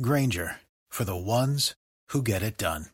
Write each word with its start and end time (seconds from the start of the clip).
Grainger 0.00 0.56
for 0.90 1.04
the 1.04 1.16
ones 1.16 1.74
who 2.08 2.22
get 2.22 2.42
it 2.42 2.56
done. 2.56 2.86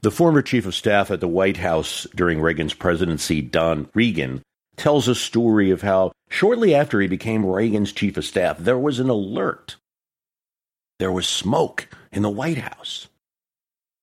The 0.00 0.10
former 0.10 0.40
chief 0.40 0.64
of 0.64 0.74
staff 0.74 1.10
at 1.10 1.20
the 1.20 1.28
White 1.28 1.58
House 1.58 2.06
during 2.14 2.40
Reagan's 2.40 2.72
presidency, 2.72 3.42
Don 3.42 3.90
Regan, 3.92 4.40
tells 4.76 5.06
a 5.06 5.14
story 5.14 5.70
of 5.70 5.82
how 5.82 6.12
shortly 6.30 6.74
after 6.74 7.00
he 7.00 7.08
became 7.08 7.44
Reagan's 7.44 7.92
chief 7.92 8.16
of 8.16 8.24
staff, 8.24 8.56
there 8.56 8.78
was 8.78 9.00
an 9.00 9.10
alert. 9.10 9.76
There 10.98 11.12
was 11.12 11.28
smoke 11.28 11.88
in 12.12 12.22
the 12.22 12.30
White 12.30 12.58
House. 12.58 13.08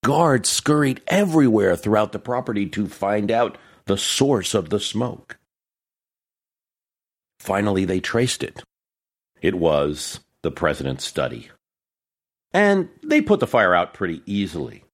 Guards 0.03 0.50
scurried 0.50 1.02
everywhere 1.08 1.75
throughout 1.75 2.11
the 2.11 2.20
property 2.20 2.67
to 2.67 2.88
find 2.88 3.31
out 3.31 3.58
the 3.86 3.97
source 3.97 4.53
of 4.53 4.70
the 4.70 4.80
smoke. 4.80 5.39
Finally, 7.39 7.86
they 7.86 8.00
traced 8.00 8.44
it. 8.44 8.61
It 9.43 9.55
was 9.55 10.21
the 10.41 10.52
president's 10.52 11.05
study. 11.05 11.49
And 12.53 12.88
they 13.03 13.22
put 13.22 13.41
the 13.41 13.45
fire 13.45 13.75
out 13.75 13.94
pretty 13.94 14.23
easily. 14.25 14.85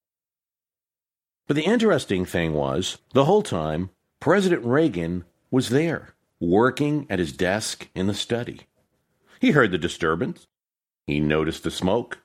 But 1.48 1.56
the 1.56 1.66
interesting 1.66 2.26
thing 2.26 2.54
was, 2.54 2.98
the 3.14 3.26
whole 3.26 3.44
time, 3.44 3.92
President 4.20 4.66
Reagan 4.66 5.24
was 5.52 5.70
there, 5.70 6.16
working 6.40 7.06
at 7.12 7.20
his 7.20 7.32
desk 7.32 7.90
in 7.94 8.08
the 8.08 8.14
study. 8.16 8.62
He 9.40 9.52
heard 9.52 9.72
the 9.72 9.78
disturbance. 9.78 10.48
He 11.06 11.20
noticed 11.20 11.64
the 11.64 11.72
smoke. 11.72 12.18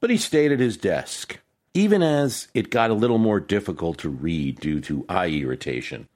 But 0.00 0.10
he 0.10 0.18
stayed 0.18 0.52
at 0.52 0.60
his 0.60 0.76
desk, 0.76 1.40
even 1.72 2.02
as 2.02 2.48
it 2.52 2.70
got 2.70 2.90
a 2.90 2.94
little 2.94 3.18
more 3.18 3.40
difficult 3.40 3.96
to 3.98 4.10
read 4.10 4.60
due 4.60 4.82
to 4.82 5.06
eye 5.08 5.28
irritation. 5.28 6.08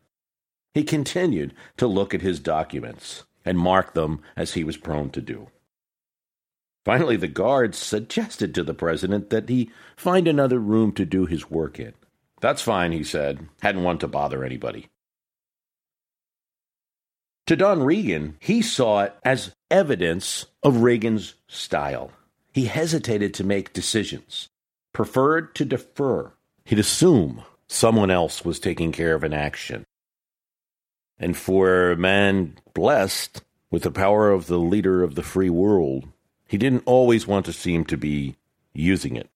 He 0.75 0.85
continued 0.85 1.55
to 1.79 1.87
look 1.87 2.13
at 2.13 2.21
his 2.21 2.39
documents 2.39 3.25
and 3.45 3.59
mark 3.59 3.95
them 3.95 4.21
as 4.37 4.55
he 4.55 4.65
was 4.65 4.77
prone 4.77 5.11
to 5.11 5.21
do. 5.21 5.49
Finally, 6.85 7.17
the 7.17 7.29
guards 7.29 7.79
suggested 7.79 8.55
to 8.55 8.65
the 8.65 8.75
president 8.75 9.31
that 9.31 9.49
he 9.49 9.71
find 9.97 10.27
another 10.27 10.59
room 10.59 10.93
to 10.93 11.05
do 11.05 11.27
his 11.27 11.51
work 11.51 11.79
in. 11.79 11.93
That's 12.41 12.63
fine, 12.63 12.91
he 12.91 13.05
said. 13.05 13.47
Hadn't 13.61 13.85
want 13.85 14.01
to 14.01 14.09
bother 14.09 14.45
anybody. 14.45 14.89
To 17.47 17.57
Don 17.57 17.83
Regan, 17.83 18.37
he 18.41 18.63
saw 18.63 19.03
it 19.03 19.15
as 19.25 19.55
evidence 19.71 20.47
of 20.63 20.83
Reagan's 20.83 21.35
style. 21.49 22.11
He 22.53 22.67
hesitated 22.67 23.35
to 23.35 23.45
make 23.45 23.73
decisions, 23.73 24.49
preferred 24.93 25.55
to 25.57 25.65
defer. 25.65 26.33
He'd 26.65 26.79
assume 26.79 27.43
someone 27.69 28.11
else 28.11 28.45
was 28.45 28.61
taking 28.61 28.93
care 28.93 29.15
of 29.15 29.25
an 29.25 29.33
action. 29.33 29.85
And 31.19 31.37
for 31.37 31.93
a 31.93 31.97
man 31.97 32.59
blessed 32.75 33.43
with 33.71 33.83
the 33.83 33.91
power 33.91 34.31
of 34.31 34.47
the 34.47 34.59
leader 34.59 35.03
of 35.03 35.15
the 35.15 35.23
free 35.23 35.51
world, 35.51 36.09
he 36.47 36.59
didn't 36.59 36.83
always 36.87 37.27
want 37.27 37.47
to 37.47 37.53
seem 37.53 37.85
to 37.87 37.97
be 37.97 38.37
using 38.73 39.17
it. 39.17 39.31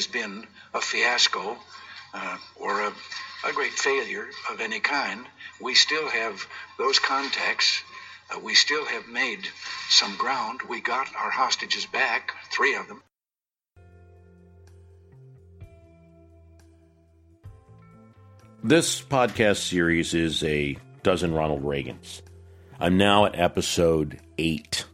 Has 0.00 0.06
been 0.06 0.46
a 0.72 0.80
fiasco 0.80 1.58
uh, 2.14 2.38
or 2.56 2.80
a, 2.80 2.92
a 3.46 3.52
great 3.52 3.72
failure 3.72 4.26
of 4.50 4.62
any 4.62 4.80
kind. 4.80 5.26
We 5.60 5.74
still 5.74 6.08
have 6.08 6.46
those 6.78 6.98
contacts. 6.98 7.82
Uh, 8.34 8.38
we 8.38 8.54
still 8.54 8.86
have 8.86 9.08
made 9.08 9.46
some 9.90 10.16
ground. 10.16 10.62
We 10.66 10.80
got 10.80 11.14
our 11.14 11.28
hostages 11.28 11.84
back, 11.84 12.32
three 12.50 12.76
of 12.76 12.88
them. 12.88 13.02
This 18.64 19.02
podcast 19.02 19.68
series 19.68 20.14
is 20.14 20.42
a 20.44 20.78
dozen 21.02 21.34
Ronald 21.34 21.62
Reagans. 21.62 22.22
I'm 22.78 22.96
now 22.96 23.26
at 23.26 23.38
episode 23.38 24.18
eight. 24.38 24.86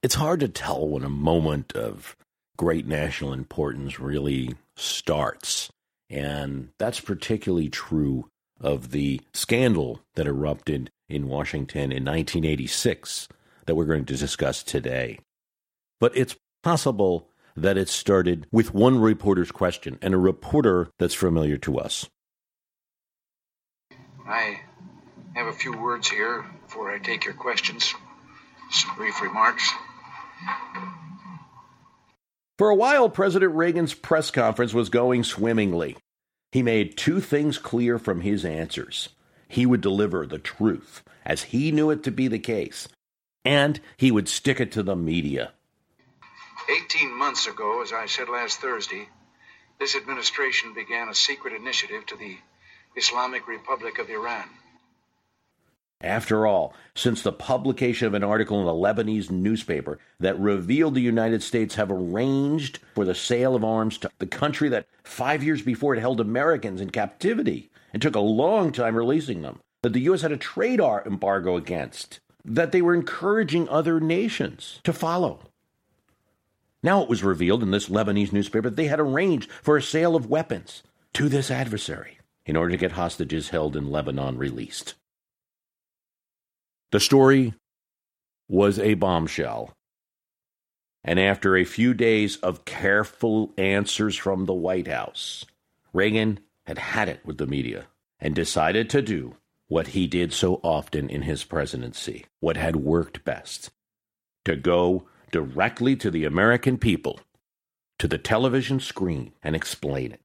It's 0.03 0.15
hard 0.15 0.39
to 0.41 0.47
tell 0.47 0.87
when 0.87 1.03
a 1.03 1.09
moment 1.09 1.73
of 1.73 2.15
great 2.57 2.87
national 2.87 3.33
importance 3.33 3.99
really 3.99 4.55
starts. 4.75 5.69
And 6.09 6.69
that's 6.77 6.99
particularly 6.99 7.69
true 7.69 8.29
of 8.61 8.91
the 8.91 9.21
scandal 9.33 10.01
that 10.15 10.27
erupted 10.27 10.89
in 11.09 11.27
Washington 11.27 11.91
in 11.91 12.05
1986 12.05 13.27
that 13.65 13.75
we're 13.75 13.85
going 13.85 14.05
to 14.05 14.17
discuss 14.17 14.63
today. 14.63 15.19
But 15.99 16.15
it's 16.15 16.35
possible 16.63 17.29
that 17.57 17.77
it 17.77 17.89
started 17.89 18.47
with 18.51 18.73
one 18.73 18.99
reporter's 18.99 19.51
question 19.51 19.97
and 20.01 20.13
a 20.13 20.17
reporter 20.17 20.89
that's 20.99 21.15
familiar 21.15 21.57
to 21.57 21.79
us. 21.79 22.07
I 24.25 24.61
have 25.33 25.47
a 25.47 25.53
few 25.53 25.77
words 25.77 26.07
here 26.07 26.45
before 26.65 26.91
I 26.91 26.99
take 26.99 27.25
your 27.25 27.33
questions. 27.33 27.93
Some 28.69 28.95
brief 28.95 29.21
remarks. 29.21 29.69
For 32.57 32.69
a 32.69 32.75
while, 32.75 33.09
President 33.09 33.53
Reagan's 33.53 33.93
press 33.93 34.31
conference 34.31 34.73
was 34.73 34.89
going 34.89 35.23
swimmingly. 35.23 35.97
He 36.51 36.63
made 36.63 36.97
two 36.97 37.19
things 37.21 37.57
clear 37.57 37.99
from 37.99 38.21
his 38.21 38.45
answers. 38.45 39.09
He 39.47 39.65
would 39.65 39.81
deliver 39.81 40.25
the 40.25 40.39
truth, 40.39 41.03
as 41.25 41.43
he 41.43 41.71
knew 41.71 41.89
it 41.89 42.03
to 42.03 42.11
be 42.11 42.27
the 42.27 42.39
case, 42.39 42.87
and 43.45 43.79
he 43.95 44.11
would 44.11 44.27
stick 44.27 44.59
it 44.59 44.71
to 44.73 44.83
the 44.83 44.95
media. 44.95 45.53
18 46.69 47.17
months 47.17 47.47
ago, 47.47 47.81
as 47.81 47.93
I 47.93 48.07
said 48.07 48.29
last 48.29 48.59
Thursday, 48.59 49.07
this 49.79 49.95
administration 49.95 50.73
began 50.73 51.07
a 51.07 51.15
secret 51.15 51.53
initiative 51.53 52.05
to 52.07 52.17
the 52.17 52.37
Islamic 52.95 53.47
Republic 53.47 53.99
of 53.99 54.09
Iran. 54.09 54.49
After 56.01 56.45
all, 56.45 56.75
since 56.93 57.23
the 57.23 57.31
publication 57.31 58.07
of 58.07 58.13
an 58.13 58.23
article 58.23 58.61
in 58.61 58.67
a 58.67 58.71
Lebanese 58.71 59.31
newspaper 59.31 59.97
that 60.19 60.39
revealed 60.39 60.93
the 60.93 61.01
United 61.01 61.41
States 61.41 61.75
have 61.75 61.91
arranged 61.91 62.79
for 62.93 63.03
the 63.03 63.15
sale 63.15 63.55
of 63.55 63.63
arms 63.63 63.97
to 63.99 64.11
the 64.19 64.27
country 64.27 64.69
that 64.69 64.85
five 65.03 65.43
years 65.43 65.63
before 65.63 65.95
it 65.95 65.99
held 65.99 66.19
Americans 66.19 66.81
in 66.81 66.91
captivity 66.91 67.71
and 67.93 68.01
took 68.01 68.15
a 68.15 68.19
long 68.19 68.71
time 68.71 68.95
releasing 68.95 69.41
them, 69.41 69.59
that 69.81 69.93
the 69.93 70.01
U.S. 70.01 70.21
had 70.21 70.31
a 70.31 70.37
trade 70.37 70.79
embargo 70.79 71.55
against, 71.55 72.19
that 72.45 72.71
they 72.71 72.81
were 72.81 72.93
encouraging 72.93 73.67
other 73.67 73.99
nations 73.99 74.79
to 74.83 74.93
follow. 74.93 75.39
Now 76.83 77.01
it 77.01 77.09
was 77.09 77.23
revealed 77.23 77.63
in 77.63 77.71
this 77.71 77.89
Lebanese 77.89 78.31
newspaper 78.31 78.69
that 78.69 78.75
they 78.75 78.87
had 78.87 78.99
arranged 78.99 79.51
for 79.63 79.77
a 79.77 79.81
sale 79.81 80.15
of 80.15 80.27
weapons 80.27 80.83
to 81.13 81.29
this 81.29 81.49
adversary 81.49 82.19
in 82.45 82.55
order 82.55 82.71
to 82.71 82.77
get 82.77 82.93
hostages 82.93 83.49
held 83.49 83.75
in 83.75 83.89
Lebanon 83.89 84.37
released. 84.37 84.93
The 86.91 86.99
story 86.99 87.53
was 88.47 88.79
a 88.79 88.93
bombshell. 88.93 89.73
And 91.03 91.19
after 91.19 91.55
a 91.55 91.65
few 91.65 91.93
days 91.93 92.37
of 92.37 92.65
careful 92.65 93.53
answers 93.57 94.15
from 94.15 94.45
the 94.45 94.53
White 94.53 94.87
House, 94.87 95.45
Reagan 95.93 96.39
had 96.65 96.77
had 96.77 97.09
it 97.09 97.25
with 97.25 97.37
the 97.37 97.47
media 97.47 97.87
and 98.19 98.35
decided 98.35 98.89
to 98.89 99.01
do 99.01 99.35
what 99.67 99.87
he 99.87 100.07
did 100.07 100.31
so 100.31 100.59
often 100.63 101.09
in 101.09 101.23
his 101.23 101.43
presidency, 101.43 102.25
what 102.39 102.57
had 102.57 102.77
worked 102.77 103.25
best 103.25 103.69
to 104.45 104.55
go 104.55 105.07
directly 105.31 105.95
to 105.97 106.11
the 106.11 106.25
American 106.25 106.77
people, 106.77 107.19
to 107.99 108.07
the 108.07 108.17
television 108.17 108.79
screen, 108.79 109.33
and 109.43 109.55
explain 109.55 110.11
it. 110.13 110.21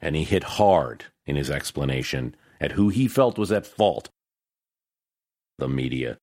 And 0.00 0.14
he 0.14 0.24
hit 0.24 0.44
hard 0.44 1.06
in 1.24 1.36
his 1.36 1.50
explanation 1.50 2.36
at 2.60 2.72
who 2.72 2.88
he 2.88 3.08
felt 3.08 3.38
was 3.38 3.52
at 3.52 3.66
fault 3.66 4.10
the 5.58 5.68
media. 5.68 6.18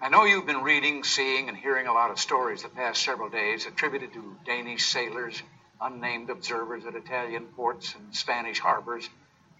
I 0.00 0.08
know 0.08 0.24
you've 0.24 0.46
been 0.46 0.62
reading, 0.62 1.04
seeing, 1.04 1.48
and 1.48 1.56
hearing 1.56 1.86
a 1.86 1.92
lot 1.92 2.10
of 2.10 2.18
stories 2.18 2.62
the 2.62 2.68
past 2.68 3.02
several 3.02 3.28
days 3.28 3.66
attributed 3.66 4.12
to 4.12 4.36
Danish 4.44 4.86
sailors, 4.86 5.42
unnamed 5.80 6.30
observers 6.30 6.84
at 6.86 6.94
Italian 6.94 7.46
ports 7.46 7.94
and 7.94 8.14
Spanish 8.14 8.58
harbors, 8.58 9.08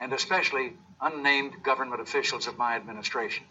and 0.00 0.12
especially 0.12 0.74
unnamed 1.00 1.62
government 1.62 2.00
officials 2.00 2.46
of 2.46 2.58
my 2.58 2.76
administration. 2.76 3.44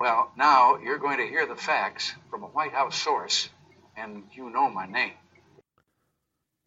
Well, 0.00 0.32
now 0.34 0.78
you're 0.78 0.96
going 0.96 1.18
to 1.18 1.26
hear 1.26 1.44
the 1.44 1.54
facts 1.54 2.14
from 2.30 2.42
a 2.42 2.46
White 2.46 2.72
House 2.72 2.96
source, 2.96 3.50
and 3.94 4.24
you 4.32 4.48
know 4.48 4.70
my 4.70 4.86
name. 4.86 5.12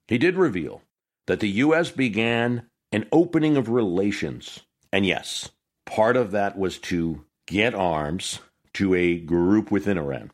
He 0.08 0.20
did 0.20 0.36
reveal 0.36 0.84
that 1.26 1.40
the 1.40 1.50
U.S. 1.50 1.90
began 1.90 2.68
an 2.92 3.08
opening 3.12 3.58
of 3.58 3.70
relations. 3.70 4.60
And 4.92 5.04
yes, 5.04 5.50
part 5.84 6.16
of 6.16 6.30
that 6.30 6.60
was 6.60 6.78
to 6.80 7.26
get 7.48 7.74
arms 7.74 8.38
to 8.74 8.94
a 8.94 9.18
group 9.18 9.72
within 9.72 9.98
Iran. 9.98 10.30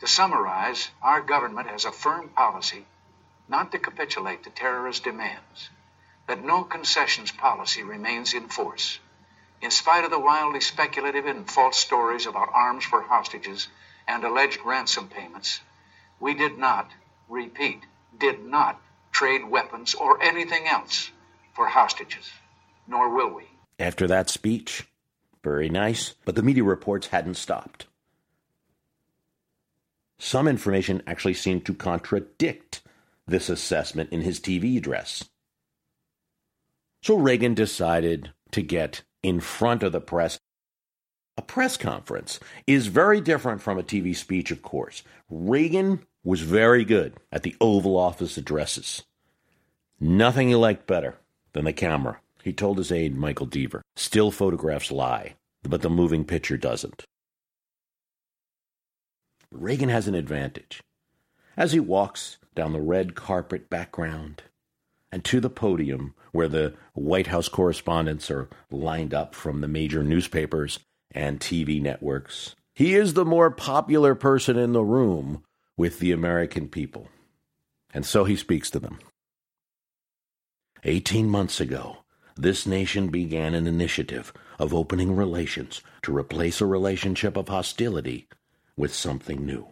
To 0.00 0.06
summarize, 0.06 0.90
our 1.02 1.22
government 1.22 1.68
has 1.68 1.86
a 1.86 1.92
firm 1.92 2.28
policy 2.28 2.84
not 3.48 3.72
to 3.72 3.78
capitulate 3.78 4.44
to 4.44 4.50
terrorist 4.50 5.04
demands, 5.04 5.70
that 6.26 6.44
no 6.44 6.62
concessions 6.62 7.32
policy 7.32 7.82
remains 7.82 8.34
in 8.34 8.48
force. 8.48 8.98
In 9.60 9.70
spite 9.70 10.04
of 10.04 10.10
the 10.10 10.20
wildly 10.20 10.60
speculative 10.60 11.26
and 11.26 11.50
false 11.50 11.76
stories 11.76 12.26
about 12.26 12.50
arms 12.52 12.84
for 12.84 13.02
hostages 13.02 13.68
and 14.06 14.22
alleged 14.22 14.60
ransom 14.64 15.08
payments, 15.08 15.60
we 16.20 16.34
did 16.34 16.58
not, 16.58 16.90
repeat, 17.28 17.80
did 18.18 18.44
not 18.44 18.80
trade 19.10 19.44
weapons 19.44 19.94
or 19.94 20.22
anything 20.22 20.66
else 20.66 21.10
for 21.54 21.66
hostages, 21.66 22.30
nor 22.86 23.08
will 23.14 23.34
we. 23.34 23.44
After 23.80 24.06
that 24.06 24.30
speech, 24.30 24.86
very 25.42 25.68
nice, 25.68 26.14
but 26.24 26.36
the 26.36 26.42
media 26.42 26.64
reports 26.64 27.08
hadn't 27.08 27.34
stopped. 27.34 27.86
Some 30.18 30.48
information 30.48 31.02
actually 31.06 31.34
seemed 31.34 31.64
to 31.66 31.74
contradict 31.74 32.82
this 33.26 33.48
assessment 33.48 34.10
in 34.12 34.22
his 34.22 34.40
TV 34.40 34.76
address. 34.76 35.24
So 37.02 37.16
Reagan 37.16 37.54
decided 37.54 38.32
to 38.52 38.62
get 38.62 39.02
in 39.22 39.40
front 39.40 39.82
of 39.82 39.92
the 39.92 40.00
press. 40.00 40.38
A 41.36 41.42
press 41.42 41.76
conference 41.76 42.40
is 42.66 42.88
very 42.88 43.20
different 43.20 43.62
from 43.62 43.78
a 43.78 43.82
TV 43.82 44.14
speech, 44.14 44.50
of 44.50 44.62
course. 44.62 45.02
Reagan 45.30 46.04
was 46.24 46.40
very 46.40 46.84
good 46.84 47.14
at 47.30 47.42
the 47.42 47.56
Oval 47.60 47.96
Office 47.96 48.36
addresses. 48.36 49.04
Nothing 50.00 50.48
he 50.48 50.54
liked 50.54 50.86
better 50.86 51.16
than 51.52 51.64
the 51.64 51.72
camera. 51.72 52.20
He 52.42 52.52
told 52.52 52.78
his 52.78 52.92
aide, 52.92 53.16
Michael 53.16 53.46
Deaver, 53.46 53.82
still 53.96 54.30
photographs 54.30 54.90
lie, 54.90 55.34
but 55.62 55.82
the 55.82 55.90
moving 55.90 56.24
picture 56.24 56.56
doesn't. 56.56 57.04
Reagan 59.50 59.88
has 59.88 60.06
an 60.06 60.14
advantage. 60.14 60.82
As 61.56 61.72
he 61.72 61.80
walks 61.80 62.38
down 62.54 62.72
the 62.72 62.80
red 62.80 63.14
carpet 63.14 63.70
background 63.70 64.42
and 65.10 65.24
to 65.24 65.40
the 65.40 65.50
podium 65.50 66.14
where 66.32 66.48
the 66.48 66.74
White 66.94 67.28
House 67.28 67.48
correspondents 67.48 68.30
are 68.30 68.48
lined 68.70 69.14
up 69.14 69.34
from 69.34 69.60
the 69.60 69.68
major 69.68 70.02
newspapers 70.02 70.78
and 71.10 71.40
TV 71.40 71.80
networks, 71.80 72.54
he 72.74 72.94
is 72.94 73.14
the 73.14 73.24
more 73.24 73.50
popular 73.50 74.14
person 74.14 74.56
in 74.56 74.72
the 74.72 74.84
room 74.84 75.42
with 75.76 75.98
the 75.98 76.12
American 76.12 76.68
people. 76.68 77.08
And 77.92 78.04
so 78.04 78.24
he 78.24 78.36
speaks 78.36 78.70
to 78.70 78.78
them. 78.78 78.98
Eighteen 80.84 81.28
months 81.28 81.60
ago, 81.60 81.98
this 82.36 82.66
nation 82.66 83.08
began 83.08 83.54
an 83.54 83.66
initiative 83.66 84.32
of 84.58 84.72
opening 84.72 85.16
relations 85.16 85.82
to 86.02 86.16
replace 86.16 86.60
a 86.60 86.66
relationship 86.66 87.36
of 87.36 87.48
hostility 87.48 88.28
with 88.76 88.94
something 88.94 89.44
new. 89.44 89.66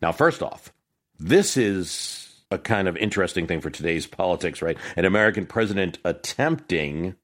Now, 0.00 0.12
first 0.12 0.42
off, 0.42 0.72
this 1.18 1.56
is 1.56 2.31
a 2.52 2.58
kind 2.58 2.86
of 2.86 2.96
interesting 2.96 3.46
thing 3.46 3.60
for 3.60 3.70
today's 3.70 4.06
politics, 4.06 4.62
right? 4.62 4.76
An 4.96 5.04
American 5.04 5.46
president 5.46 5.98
attempting, 6.04 7.16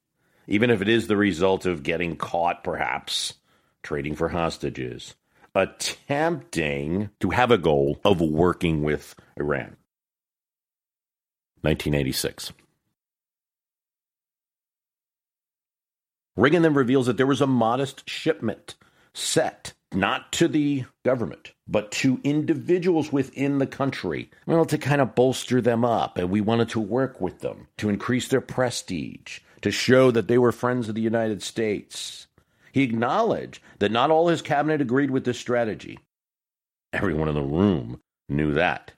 even 0.47 0.71
if 0.71 0.81
it 0.81 0.89
is 0.89 1.07
the 1.07 1.17
result 1.17 1.67
of 1.67 1.83
getting 1.83 2.17
caught, 2.17 2.65
perhaps, 2.65 3.35
trading 3.83 4.15
for 4.15 4.31
hostages, 4.31 5.15
attempting 5.55 7.11
to 7.21 7.31
have 7.31 7.51
a 7.51 7.59
goal 7.59 8.01
of 8.05 8.21
working 8.21 8.83
with 8.83 9.15
Iran. 9.37 9.77
1986. 11.63 12.53
Reagan 16.37 16.63
then 16.63 16.75
reveals 16.75 17.07
that 17.07 17.17
there 17.17 17.27
was 17.27 17.41
a 17.41 17.49
modest 17.49 18.09
shipment 18.09 18.77
set 19.13 19.73
not 19.93 20.31
to 20.33 20.47
the 20.47 20.85
government, 21.05 21.53
but 21.69 21.93
to 21.93 22.21
individuals 22.25 23.13
within 23.13 23.59
the 23.59 23.67
country, 23.67 24.31
well, 24.47 24.65
to 24.65 24.79
kind 24.79 25.01
of 25.01 25.15
bolster 25.15 25.61
them 25.61 25.85
up. 25.85 26.17
And 26.17 26.31
we 26.31 26.41
wanted 26.41 26.71
to 26.71 26.81
work 26.81 27.21
with 27.21 27.41
them 27.41 27.69
to 27.77 27.89
increase 27.89 28.29
their 28.29 28.41
prestige, 28.41 29.41
to 29.61 29.71
show 29.71 30.11
that 30.11 30.29
they 30.29 30.39
were 30.39 30.53
friends 30.53 30.89
of 30.89 30.95
the 30.95 31.03
United 31.03 31.43
States. 31.43 32.27
He 32.73 32.83
acknowledged 32.83 33.63
that 33.79 33.93
not 33.93 34.11
all 34.11 34.29
his 34.29 34.43
cabinet 34.43 34.81
agreed 34.81 35.11
with 35.11 35.25
this 35.25 35.39
strategy. 35.39 35.99
Everyone 36.93 37.29
in 37.29 37.35
the 37.35 37.43
room 37.43 38.01
knew 38.29 38.55
that. 38.55 38.93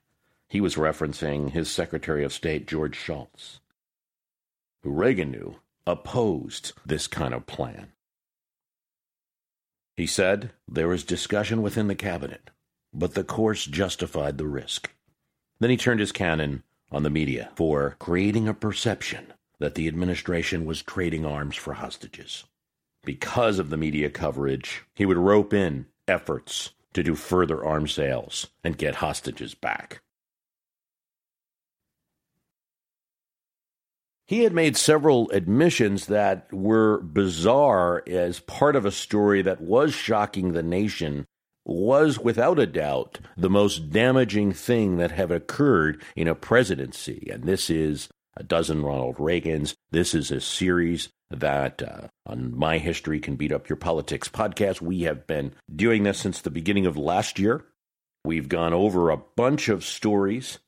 He 0.48 0.60
was 0.60 0.74
referencing 0.74 1.50
his 1.50 1.70
Secretary 1.70 2.24
of 2.24 2.32
State, 2.32 2.66
George 2.66 2.96
Shultz, 2.96 3.60
who 4.82 4.90
Reagan 4.90 5.30
knew 5.30 5.56
opposed 5.86 6.72
this 6.84 7.06
kind 7.06 7.34
of 7.34 7.46
plan. 7.46 7.92
He 9.96 10.06
said 10.06 10.52
there 10.66 10.88
was 10.88 11.04
discussion 11.04 11.62
within 11.62 11.88
the 11.88 11.94
cabinet, 11.94 12.50
but 12.92 13.14
the 13.14 13.24
course 13.24 13.64
justified 13.64 14.38
the 14.38 14.46
risk. 14.46 14.90
Then 15.60 15.70
he 15.70 15.76
turned 15.76 16.00
his 16.00 16.12
cannon 16.12 16.62
on 16.90 17.02
the 17.02 17.10
media 17.10 17.50
for 17.54 17.96
creating 17.98 18.48
a 18.48 18.54
perception 18.54 19.32
that 19.58 19.74
the 19.74 19.86
administration 19.86 20.64
was 20.64 20.82
trading 20.82 21.24
arms 21.24 21.56
for 21.56 21.74
hostages. 21.74 22.44
Because 23.04 23.58
of 23.58 23.70
the 23.70 23.76
media 23.76 24.10
coverage, 24.10 24.82
he 24.94 25.06
would 25.06 25.18
rope 25.18 25.54
in 25.54 25.86
efforts 26.08 26.70
to 26.92 27.02
do 27.02 27.14
further 27.14 27.64
arms 27.64 27.92
sales 27.92 28.48
and 28.64 28.76
get 28.76 28.96
hostages 28.96 29.54
back. 29.54 30.02
He 34.26 34.44
had 34.44 34.52
made 34.52 34.76
several 34.76 35.28
admissions 35.30 36.06
that 36.06 36.52
were 36.52 37.00
bizarre 37.00 38.04
as 38.06 38.38
part 38.38 38.76
of 38.76 38.84
a 38.84 38.92
story 38.92 39.42
that 39.42 39.60
was 39.60 39.92
shocking 39.92 40.52
the 40.52 40.62
nation, 40.62 41.26
was 41.64 42.18
without 42.18 42.58
a 42.58 42.66
doubt 42.66 43.20
the 43.36 43.50
most 43.50 43.90
damaging 43.90 44.52
thing 44.52 44.96
that 44.96 45.12
have 45.12 45.30
occurred 45.30 46.02
in 46.16 46.28
a 46.28 46.34
presidency. 46.34 47.28
And 47.32 47.44
this 47.44 47.70
is 47.70 48.08
a 48.36 48.42
dozen 48.42 48.82
Ronald 48.82 49.16
Reagans. 49.16 49.74
This 49.90 50.14
is 50.14 50.30
a 50.30 50.40
series 50.40 51.10
that 51.30 51.82
uh, 51.82 52.08
on 52.26 52.56
My 52.56 52.78
History 52.78 53.20
Can 53.20 53.36
Beat 53.36 53.52
Up 53.52 53.68
Your 53.68 53.76
Politics 53.76 54.28
podcast. 54.28 54.80
We 54.80 55.02
have 55.02 55.26
been 55.26 55.52
doing 55.74 56.02
this 56.02 56.18
since 56.18 56.40
the 56.40 56.50
beginning 56.50 56.86
of 56.86 56.96
last 56.96 57.38
year. 57.38 57.64
We've 58.24 58.48
gone 58.48 58.72
over 58.74 59.10
a 59.10 59.16
bunch 59.16 59.68
of 59.68 59.84
stories, 59.84 60.58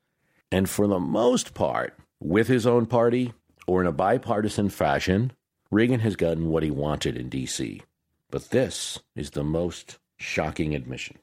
and 0.50 0.70
for 0.70 0.86
the 0.86 1.00
most 1.00 1.52
part, 1.52 1.98
with 2.20 2.48
his 2.48 2.66
own 2.66 2.86
party, 2.86 3.34
or 3.66 3.80
in 3.80 3.86
a 3.86 3.92
bipartisan 3.92 4.70
fashion, 4.70 5.32
Reagan 5.70 6.00
has 6.00 6.16
gotten 6.16 6.48
what 6.48 6.62
he 6.62 6.70
wanted 6.70 7.16
in 7.16 7.28
D.C. 7.28 7.82
But 8.30 8.50
this 8.50 9.00
is 9.14 9.30
the 9.30 9.44
most 9.44 9.98
shocking 10.22 10.74
admission. 10.74 11.18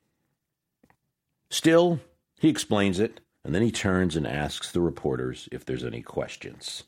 Still, 1.49 1.99
he 2.39 2.49
explains 2.49 2.99
it, 2.99 3.19
and 3.43 3.55
then 3.55 3.61
he 3.61 3.71
turns 3.71 4.15
and 4.15 4.27
asks 4.27 4.71
the 4.71 4.81
reporters 4.81 5.49
if 5.51 5.65
there's 5.65 5.83
any 5.83 6.01
questions. 6.01 6.83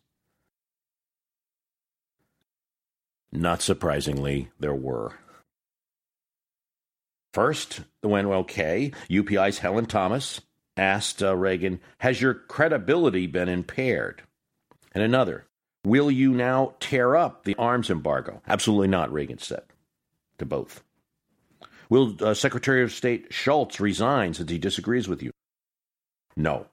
Not 3.31 3.61
surprisingly, 3.61 4.49
there 4.59 4.75
were. 4.75 5.13
First, 7.33 7.81
when 8.01 8.25
okay, 8.25 8.91
UPI's 9.09 9.59
Helen 9.59 9.85
Thomas 9.85 10.41
asked 10.75 11.23
uh, 11.23 11.35
Reagan, 11.35 11.79
Has 11.99 12.21
your 12.21 12.33
credibility 12.33 13.25
been 13.27 13.47
impaired? 13.47 14.21
And 14.93 15.01
another, 15.01 15.45
Will 15.83 16.11
you 16.11 16.31
now 16.31 16.75
tear 16.79 17.15
up 17.15 17.43
the 17.43 17.55
arms 17.55 17.89
embargo? 17.89 18.41
Absolutely 18.47 18.87
not, 18.87 19.11
Reagan 19.11 19.39
said 19.39 19.63
to 20.37 20.45
both. 20.45 20.83
Will 21.91 22.15
uh, 22.21 22.33
Secretary 22.33 22.83
of 22.83 22.93
State 22.93 23.33
Shultz 23.33 23.81
resign 23.81 24.33
since 24.33 24.49
he 24.49 24.57
disagrees 24.57 25.09
with 25.09 25.21
you? 25.21 25.31
No. 26.37 26.67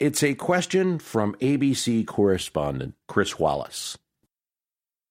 It's 0.00 0.22
a 0.22 0.34
question 0.34 0.98
from 0.98 1.34
ABC 1.34 2.06
correspondent 2.06 2.94
Chris 3.06 3.38
Wallace 3.38 3.98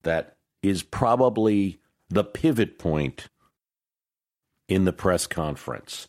that 0.01 0.35
is 0.63 0.81
probably 0.81 1.79
the 2.09 2.23
pivot 2.23 2.79
point 2.79 3.27
in 4.67 4.85
the 4.85 4.93
press 4.93 5.27
conference. 5.27 6.07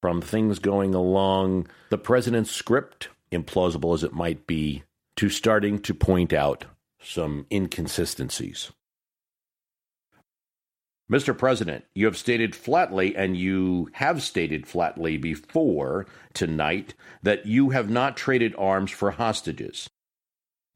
From 0.00 0.20
things 0.20 0.58
going 0.58 0.96
along 0.96 1.68
the 1.90 1.98
president's 1.98 2.50
script, 2.50 3.08
implausible 3.30 3.94
as 3.94 4.02
it 4.02 4.12
might 4.12 4.48
be, 4.48 4.82
to 5.14 5.28
starting 5.28 5.78
to 5.82 5.94
point 5.94 6.32
out 6.32 6.64
some 7.00 7.46
inconsistencies. 7.52 8.72
Mr. 11.10 11.36
President, 11.36 11.84
you 11.94 12.06
have 12.06 12.16
stated 12.16 12.54
flatly, 12.54 13.14
and 13.14 13.36
you 13.36 13.90
have 13.94 14.22
stated 14.22 14.66
flatly 14.66 15.16
before 15.16 16.06
tonight, 16.32 16.94
that 17.22 17.44
you 17.44 17.70
have 17.70 17.90
not 17.90 18.16
traded 18.16 18.54
arms 18.56 18.90
for 18.90 19.10
hostages. 19.12 19.88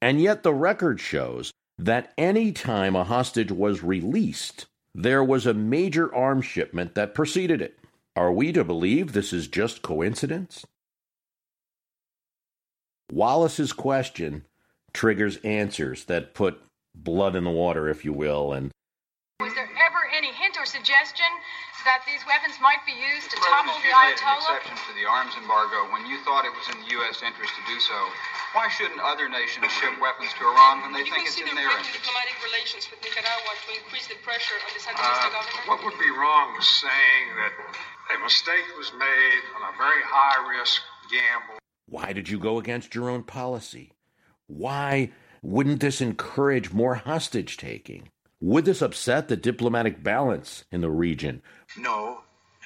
And 0.03 0.21
yet 0.21 0.43
the 0.43 0.53
record 0.53 1.01
shows 1.01 1.53
that 1.79 2.13
any 2.19 2.53
time 2.53 2.97
a 2.97 3.05
hostage 3.05 3.53
was 3.53 3.83
released, 3.83 4.67
there 4.95 5.25
was 5.25 5.47
a 5.47 5.55
major 5.55 6.15
arms 6.15 6.45
shipment 6.45 6.95
that 6.95 7.15
preceded 7.15 7.63
it. 7.63 7.79
Are 8.15 8.33
we 8.33 8.53
to 8.53 8.65
believe 8.65 9.13
this 9.13 9.33
is 9.33 9.47
just 9.47 9.83
coincidence? 9.83 10.65
Wallace's 13.13 13.73
question 13.73 14.45
triggers 14.93 15.37
answers 15.39 16.05
that 16.07 16.35
put 16.35 16.63
blood 16.95 17.37
in 17.37 17.45
the 17.45 17.51
water, 17.51 17.89
if 17.89 18.05
you 18.05 18.13
will, 18.13 18.53
and 18.53 18.73
suggestion 20.87 21.27
that 21.83 22.07
these 22.07 22.23
weapons 22.31 22.55
might 22.63 22.79
be 22.87 22.95
used 22.95 23.27
to 23.35 23.37
topple 23.43 23.75
the 23.83 23.91
Ayatollah? 23.91 24.15
Made 24.15 24.23
an 24.23 24.39
exception 24.39 24.77
to 24.87 24.93
the 24.95 25.03
arms 25.03 25.35
embargo 25.35 25.91
when 25.91 26.07
you 26.07 26.23
thought 26.23 26.47
it 26.47 26.55
was 26.55 26.63
in 26.71 26.79
the 26.87 26.95
U.S. 27.03 27.27
interest 27.27 27.51
to 27.59 27.63
do 27.67 27.75
so. 27.83 27.99
Why 28.55 28.71
shouldn't 28.71 29.03
other 29.03 29.27
nations 29.27 29.67
ship 29.83 29.99
weapons 29.99 30.31
to 30.39 30.47
Iran 30.47 30.87
when 30.87 30.95
they 30.95 31.03
you 31.03 31.11
think 31.11 31.27
it's 31.27 31.43
in 31.43 31.51
their 31.51 31.67
interest? 31.75 31.91
diplomatic 31.91 32.39
relations 32.39 32.87
with 32.87 33.03
Nicaragua 33.03 33.51
to 33.67 33.71
increase 33.83 34.07
the 34.07 34.15
pressure 34.23 34.55
on 34.63 34.71
the 34.71 34.79
Sandinista 34.79 35.27
Uh, 35.27 35.35
government? 35.35 35.67
what 35.67 35.79
would 35.83 35.99
be 35.99 36.11
wrong 36.15 36.55
with 36.55 36.65
saying 36.71 37.27
that 37.35 37.53
a 38.15 38.17
mistake 38.23 38.67
was 38.79 38.95
made 38.95 39.43
on 39.59 39.67
a 39.67 39.73
very 39.75 40.03
high 40.07 40.39
risk 40.55 40.79
gamble? 41.11 41.59
why 41.91 42.15
did 42.15 42.31
you 42.31 42.39
go 42.39 42.63
against 42.63 42.95
your 42.95 43.11
own 43.11 43.27
policy? 43.27 43.91
Why 44.47 45.11
wouldn't 45.43 45.81
this 45.83 46.01
encourage 46.01 46.71
more 46.73 46.95
hostage 46.95 47.57
taking? 47.59 48.09
Would 48.47 48.65
this 48.65 48.81
upset 48.81 49.27
the 49.27 49.35
diplomatic 49.35 50.05
balance 50.05 50.67
in 50.71 50.81
the 50.81 50.89
region? 50.89 51.43
No, 51.77 52.21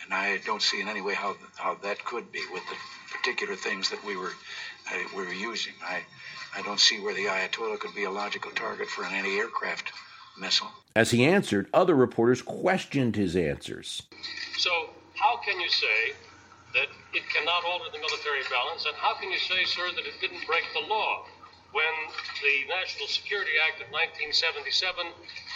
and 0.04 0.12
I 0.12 0.36
don't 0.44 0.60
see 0.60 0.78
in 0.78 0.88
any 0.88 1.00
way 1.00 1.14
how 1.14 1.36
how 1.56 1.74
that 1.76 2.04
could 2.04 2.30
be 2.30 2.42
with 2.52 2.62
the 2.68 2.76
particular 3.10 3.56
things 3.56 3.88
that 3.88 4.04
we 4.04 4.14
were 4.14 4.32
uh, 4.92 4.98
we 5.16 5.24
were 5.24 5.32
using. 5.32 5.72
I 5.82 6.02
I 6.54 6.60
don't 6.60 6.78
see 6.78 7.00
where 7.00 7.14
the 7.14 7.24
Ayatollah 7.24 7.80
could 7.80 7.94
be 7.94 8.04
a 8.04 8.10
logical 8.10 8.50
target 8.50 8.88
for 8.88 9.04
an 9.04 9.14
anti-aircraft 9.14 9.90
missile. 10.38 10.68
As 10.94 11.12
he 11.12 11.24
answered, 11.24 11.66
other 11.72 11.94
reporters 11.94 12.42
questioned 12.42 13.16
his 13.16 13.34
answers. 13.34 14.02
So, 14.58 14.70
how 15.14 15.38
can 15.38 15.58
you 15.58 15.70
say 15.70 16.12
that 16.74 16.88
it 17.14 17.22
cannot 17.32 17.64
alter 17.64 17.86
the 17.90 17.98
military 17.98 18.42
balance? 18.50 18.84
And 18.84 18.96
how 18.96 19.14
can 19.14 19.32
you 19.32 19.38
say, 19.38 19.64
sir, 19.64 19.88
that 19.96 20.04
it 20.04 20.20
didn't 20.20 20.46
break 20.46 20.64
the 20.74 20.86
law 20.86 21.24
when 21.72 21.94
the 22.42 22.66
National 22.66 23.06
Security 23.06 23.54
Act 23.62 23.78
of 23.82 23.88
1977 23.94 25.06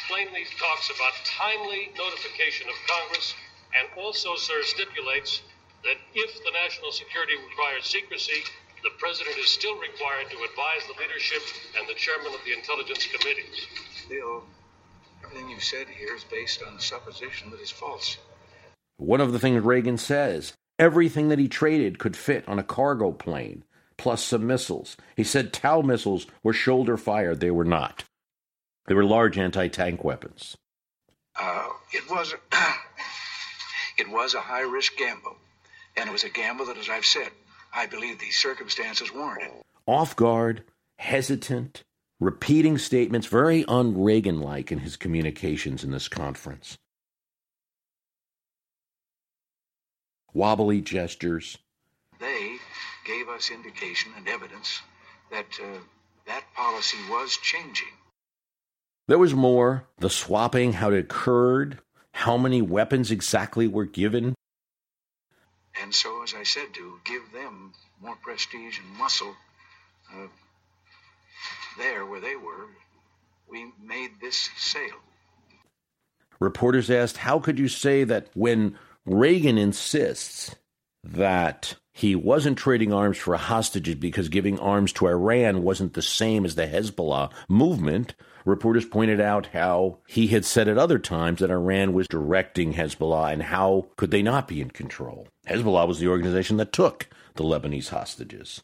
plainly 0.06 0.46
talks 0.58 0.90
about 0.90 1.14
timely 1.26 1.90
notification 1.98 2.70
of 2.70 2.76
Congress 2.86 3.34
and 3.74 3.90
also, 3.98 4.36
sir, 4.36 4.62
stipulates 4.62 5.42
that 5.82 5.98
if 6.14 6.30
the 6.44 6.52
national 6.54 6.92
security 6.92 7.34
requires 7.50 7.84
secrecy, 7.84 8.46
the 8.82 8.94
president 8.98 9.36
is 9.38 9.48
still 9.48 9.74
required 9.80 10.30
to 10.30 10.38
advise 10.44 10.86
the 10.86 10.96
leadership 11.00 11.42
and 11.78 11.88
the 11.88 11.94
chairman 11.94 12.32
of 12.32 12.40
the 12.44 12.52
intelligence 12.52 13.06
committees. 13.06 13.66
Still, 14.04 14.44
everything 15.24 15.48
you've 15.50 15.64
said 15.64 15.88
here 15.88 16.14
is 16.14 16.24
based 16.24 16.62
on 16.62 16.78
supposition 16.78 17.50
that 17.50 17.60
is 17.60 17.70
false. 17.70 18.18
One 18.98 19.20
of 19.20 19.32
the 19.32 19.38
things 19.38 19.64
Reagan 19.64 19.98
says 19.98 20.52
everything 20.78 21.28
that 21.28 21.38
he 21.38 21.48
traded 21.48 21.98
could 21.98 22.16
fit 22.16 22.46
on 22.48 22.58
a 22.58 22.62
cargo 22.62 23.10
plane, 23.10 23.64
plus 24.04 24.22
some 24.22 24.46
missiles. 24.46 24.98
He 25.16 25.24
said 25.24 25.50
TOW 25.50 25.80
missiles 25.80 26.26
were 26.42 26.52
shoulder 26.52 26.98
fired. 26.98 27.40
They 27.40 27.50
were 27.50 27.64
not, 27.64 28.04
they 28.86 28.92
were 28.92 29.02
large 29.02 29.38
anti 29.38 29.68
tank 29.68 30.04
weapons. 30.04 30.58
Uh, 31.40 31.70
it 31.90 32.10
was 32.10 32.34
it 33.98 34.10
was 34.10 34.34
a 34.34 34.42
high 34.42 34.60
risk 34.60 34.98
gamble, 34.98 35.36
and 35.96 36.06
it 36.06 36.12
was 36.12 36.22
a 36.22 36.28
gamble 36.28 36.66
that, 36.66 36.76
as 36.76 36.90
I've 36.90 37.06
said, 37.06 37.30
I 37.74 37.86
believe 37.86 38.18
these 38.18 38.36
circumstances 38.36 39.10
warranted. 39.10 39.52
Off 39.86 40.14
guard, 40.14 40.64
hesitant, 40.98 41.82
repeating 42.20 42.76
statements, 42.76 43.26
very 43.26 43.64
un 43.64 44.02
Reagan 44.02 44.38
like 44.38 44.70
in 44.70 44.80
his 44.80 44.96
communications 44.96 45.82
in 45.82 45.92
this 45.92 46.08
conference. 46.08 46.76
Wobbly 50.34 50.82
gestures. 50.82 51.56
Gave 53.04 53.28
us 53.28 53.50
indication 53.50 54.12
and 54.16 54.28
evidence 54.28 54.80
that 55.30 55.46
uh, 55.62 55.78
that 56.26 56.44
policy 56.54 56.98
was 57.10 57.36
changing. 57.36 57.88
There 59.06 59.18
was 59.18 59.34
more 59.34 59.86
the 59.98 60.08
swapping, 60.08 60.74
how 60.74 60.90
it 60.90 60.98
occurred, 60.98 61.80
how 62.12 62.38
many 62.38 62.62
weapons 62.62 63.10
exactly 63.10 63.68
were 63.68 63.84
given. 63.84 64.34
And 65.82 65.94
so, 65.94 66.22
as 66.22 66.32
I 66.34 66.44
said, 66.44 66.72
to 66.74 66.98
give 67.04 67.22
them 67.32 67.72
more 68.00 68.16
prestige 68.22 68.78
and 68.78 68.88
muscle 68.96 69.34
uh, 70.14 70.28
there 71.76 72.06
where 72.06 72.20
they 72.20 72.36
were, 72.36 72.68
we 73.50 73.72
made 73.82 74.12
this 74.20 74.48
sale. 74.56 75.02
Reporters 76.40 76.90
asked, 76.90 77.18
How 77.18 77.38
could 77.38 77.58
you 77.58 77.68
say 77.68 78.04
that 78.04 78.28
when 78.34 78.78
Reagan 79.04 79.58
insists 79.58 80.54
that 81.02 81.76
he 81.96 82.16
wasn't 82.16 82.58
trading 82.58 82.92
arms 82.92 83.16
for 83.16 83.36
hostages 83.36 83.94
because 83.94 84.28
giving 84.28 84.58
arms 84.58 84.92
to 84.92 85.06
Iran 85.06 85.62
wasn't 85.62 85.94
the 85.94 86.02
same 86.02 86.44
as 86.44 86.56
the 86.56 86.66
Hezbollah 86.66 87.30
movement? 87.48 88.16
Reporters 88.44 88.84
pointed 88.84 89.20
out 89.20 89.46
how 89.52 89.98
he 90.08 90.26
had 90.26 90.44
said 90.44 90.66
at 90.66 90.76
other 90.76 90.98
times 90.98 91.38
that 91.38 91.52
Iran 91.52 91.92
was 91.92 92.08
directing 92.08 92.74
Hezbollah 92.74 93.32
and 93.32 93.44
how 93.44 93.86
could 93.96 94.10
they 94.10 94.22
not 94.22 94.48
be 94.48 94.60
in 94.60 94.70
control? 94.70 95.28
Hezbollah 95.46 95.86
was 95.86 96.00
the 96.00 96.08
organization 96.08 96.56
that 96.56 96.72
took 96.72 97.08
the 97.36 97.44
Lebanese 97.44 97.90
hostages. 97.90 98.62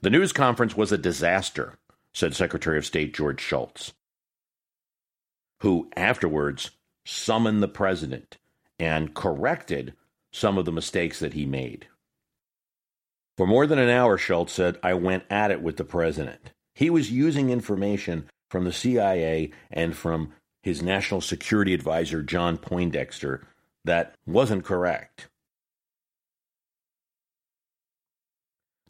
The 0.00 0.10
news 0.10 0.32
conference 0.32 0.76
was 0.76 0.92
a 0.92 0.96
disaster, 0.96 1.76
said 2.14 2.36
Secretary 2.36 2.78
of 2.78 2.86
State 2.86 3.12
George 3.12 3.40
Shultz, 3.40 3.92
who 5.60 5.90
afterwards 5.96 6.70
summoned 7.10 7.62
the 7.62 7.68
president 7.68 8.38
and 8.78 9.14
corrected 9.14 9.94
some 10.32 10.56
of 10.56 10.64
the 10.64 10.72
mistakes 10.72 11.18
that 11.18 11.34
he 11.34 11.44
made. 11.44 11.88
For 13.36 13.46
more 13.46 13.66
than 13.66 13.78
an 13.78 13.88
hour, 13.88 14.16
Shultz 14.16 14.52
said, 14.52 14.78
I 14.82 14.94
went 14.94 15.24
at 15.28 15.50
it 15.50 15.60
with 15.60 15.76
the 15.76 15.84
president. 15.84 16.52
He 16.74 16.88
was 16.88 17.10
using 17.10 17.50
information 17.50 18.28
from 18.48 18.64
the 18.64 18.72
CIA 18.72 19.50
and 19.70 19.96
from 19.96 20.32
his 20.62 20.82
national 20.82 21.20
security 21.20 21.74
advisor, 21.74 22.22
John 22.22 22.58
Poindexter, 22.58 23.46
that 23.84 24.14
wasn't 24.26 24.64
correct. 24.64 25.28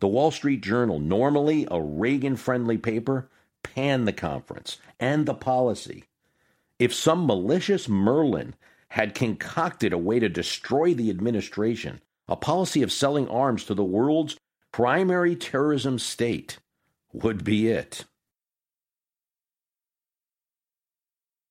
The 0.00 0.08
Wall 0.08 0.30
Street 0.30 0.62
Journal, 0.62 0.98
normally 0.98 1.66
a 1.70 1.80
Reagan 1.80 2.36
friendly 2.36 2.78
paper, 2.78 3.30
panned 3.62 4.08
the 4.08 4.12
conference 4.12 4.78
and 4.98 5.26
the 5.26 5.34
policy. 5.34 6.04
If 6.80 6.94
some 6.94 7.26
malicious 7.26 7.90
Merlin 7.90 8.54
had 8.88 9.14
concocted 9.14 9.92
a 9.92 9.98
way 9.98 10.18
to 10.18 10.30
destroy 10.30 10.94
the 10.94 11.10
administration, 11.10 12.00
a 12.26 12.36
policy 12.36 12.82
of 12.82 12.90
selling 12.90 13.28
arms 13.28 13.64
to 13.66 13.74
the 13.74 13.84
world's 13.84 14.38
primary 14.72 15.36
terrorism 15.36 15.98
state 15.98 16.58
would 17.12 17.44
be 17.44 17.68
it. 17.68 18.06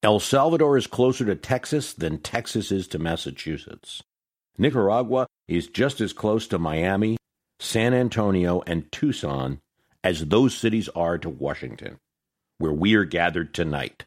El 0.01 0.19
Salvador 0.19 0.77
is 0.77 0.87
closer 0.87 1.25
to 1.25 1.35
Texas 1.35 1.93
than 1.93 2.17
Texas 2.17 2.71
is 2.71 2.87
to 2.87 2.97
Massachusetts. 2.97 4.01
Nicaragua 4.57 5.27
is 5.47 5.67
just 5.67 6.01
as 6.01 6.11
close 6.11 6.47
to 6.47 6.57
Miami, 6.57 7.17
San 7.59 7.93
Antonio, 7.93 8.63
and 8.65 8.91
Tucson 8.91 9.59
as 10.03 10.25
those 10.25 10.57
cities 10.57 10.89
are 10.95 11.19
to 11.19 11.29
Washington, 11.29 11.99
where 12.57 12.73
we 12.73 12.95
are 12.95 13.05
gathered 13.05 13.53
tonight. 13.53 14.05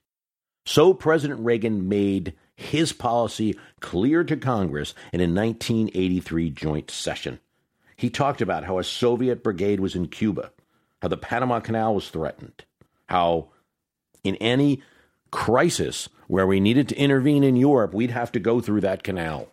So 0.65 0.95
President 0.95 1.41
Reagan 1.41 1.89
made 1.89 2.35
his 2.55 2.93
policy 2.93 3.59
clear 3.81 4.25
to 4.25 4.37
Congress 4.37 4.95
in 5.13 5.21
a 5.21 5.25
1983 5.25 6.51
joint 6.51 6.91
session. 6.91 7.41
He 7.97 8.11
talked 8.11 8.41
about 8.41 8.65
how 8.65 8.79
a 8.79 8.85
Soviet 8.85 9.43
brigade 9.43 9.81
was 9.81 9.95
in 9.95 10.09
Cuba, 10.09 10.53
how 11.01 11.09
the 11.09 11.17
Panama 11.17 11.61
Canal 11.61 11.95
was 11.95 12.09
threatened, 12.09 12.65
how 13.07 13.49
in 14.25 14.37
any 14.37 14.83
crisis 15.31 16.09
where 16.29 16.47
we 16.47 16.61
needed 16.61 16.89
to 16.89 16.97
intervene 16.97 17.43
in 17.43 17.57
Europe, 17.57 17.93
we'd 17.93 18.11
have 18.11 18.33
to 18.33 18.41
go 18.41 18.61
through 18.61 18.83
that 18.83 19.03
canal. 19.03 19.49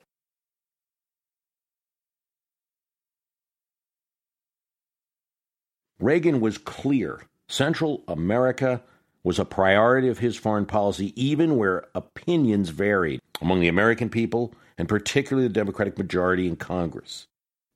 Reagan 5.99 6.39
was 6.39 6.57
clear. 6.57 7.21
Central 7.47 8.03
America 8.07 8.81
was 9.23 9.39
a 9.39 9.45
priority 9.45 10.07
of 10.07 10.19
his 10.19 10.37
foreign 10.37 10.65
policy, 10.65 11.13
even 11.21 11.57
where 11.57 11.87
opinions 11.93 12.69
varied 12.69 13.19
among 13.41 13.59
the 13.59 13.67
American 13.67 14.09
people 14.09 14.53
and 14.77 14.87
particularly 14.87 15.47
the 15.47 15.53
Democratic 15.53 15.97
majority 15.97 16.47
in 16.47 16.55
Congress. 16.55 17.27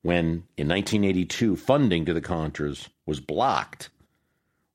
When, 0.02 0.44
in 0.56 0.68
1982, 0.68 1.56
funding 1.56 2.04
to 2.06 2.14
the 2.14 2.20
Contras 2.20 2.88
was 3.06 3.20
blocked, 3.20 3.90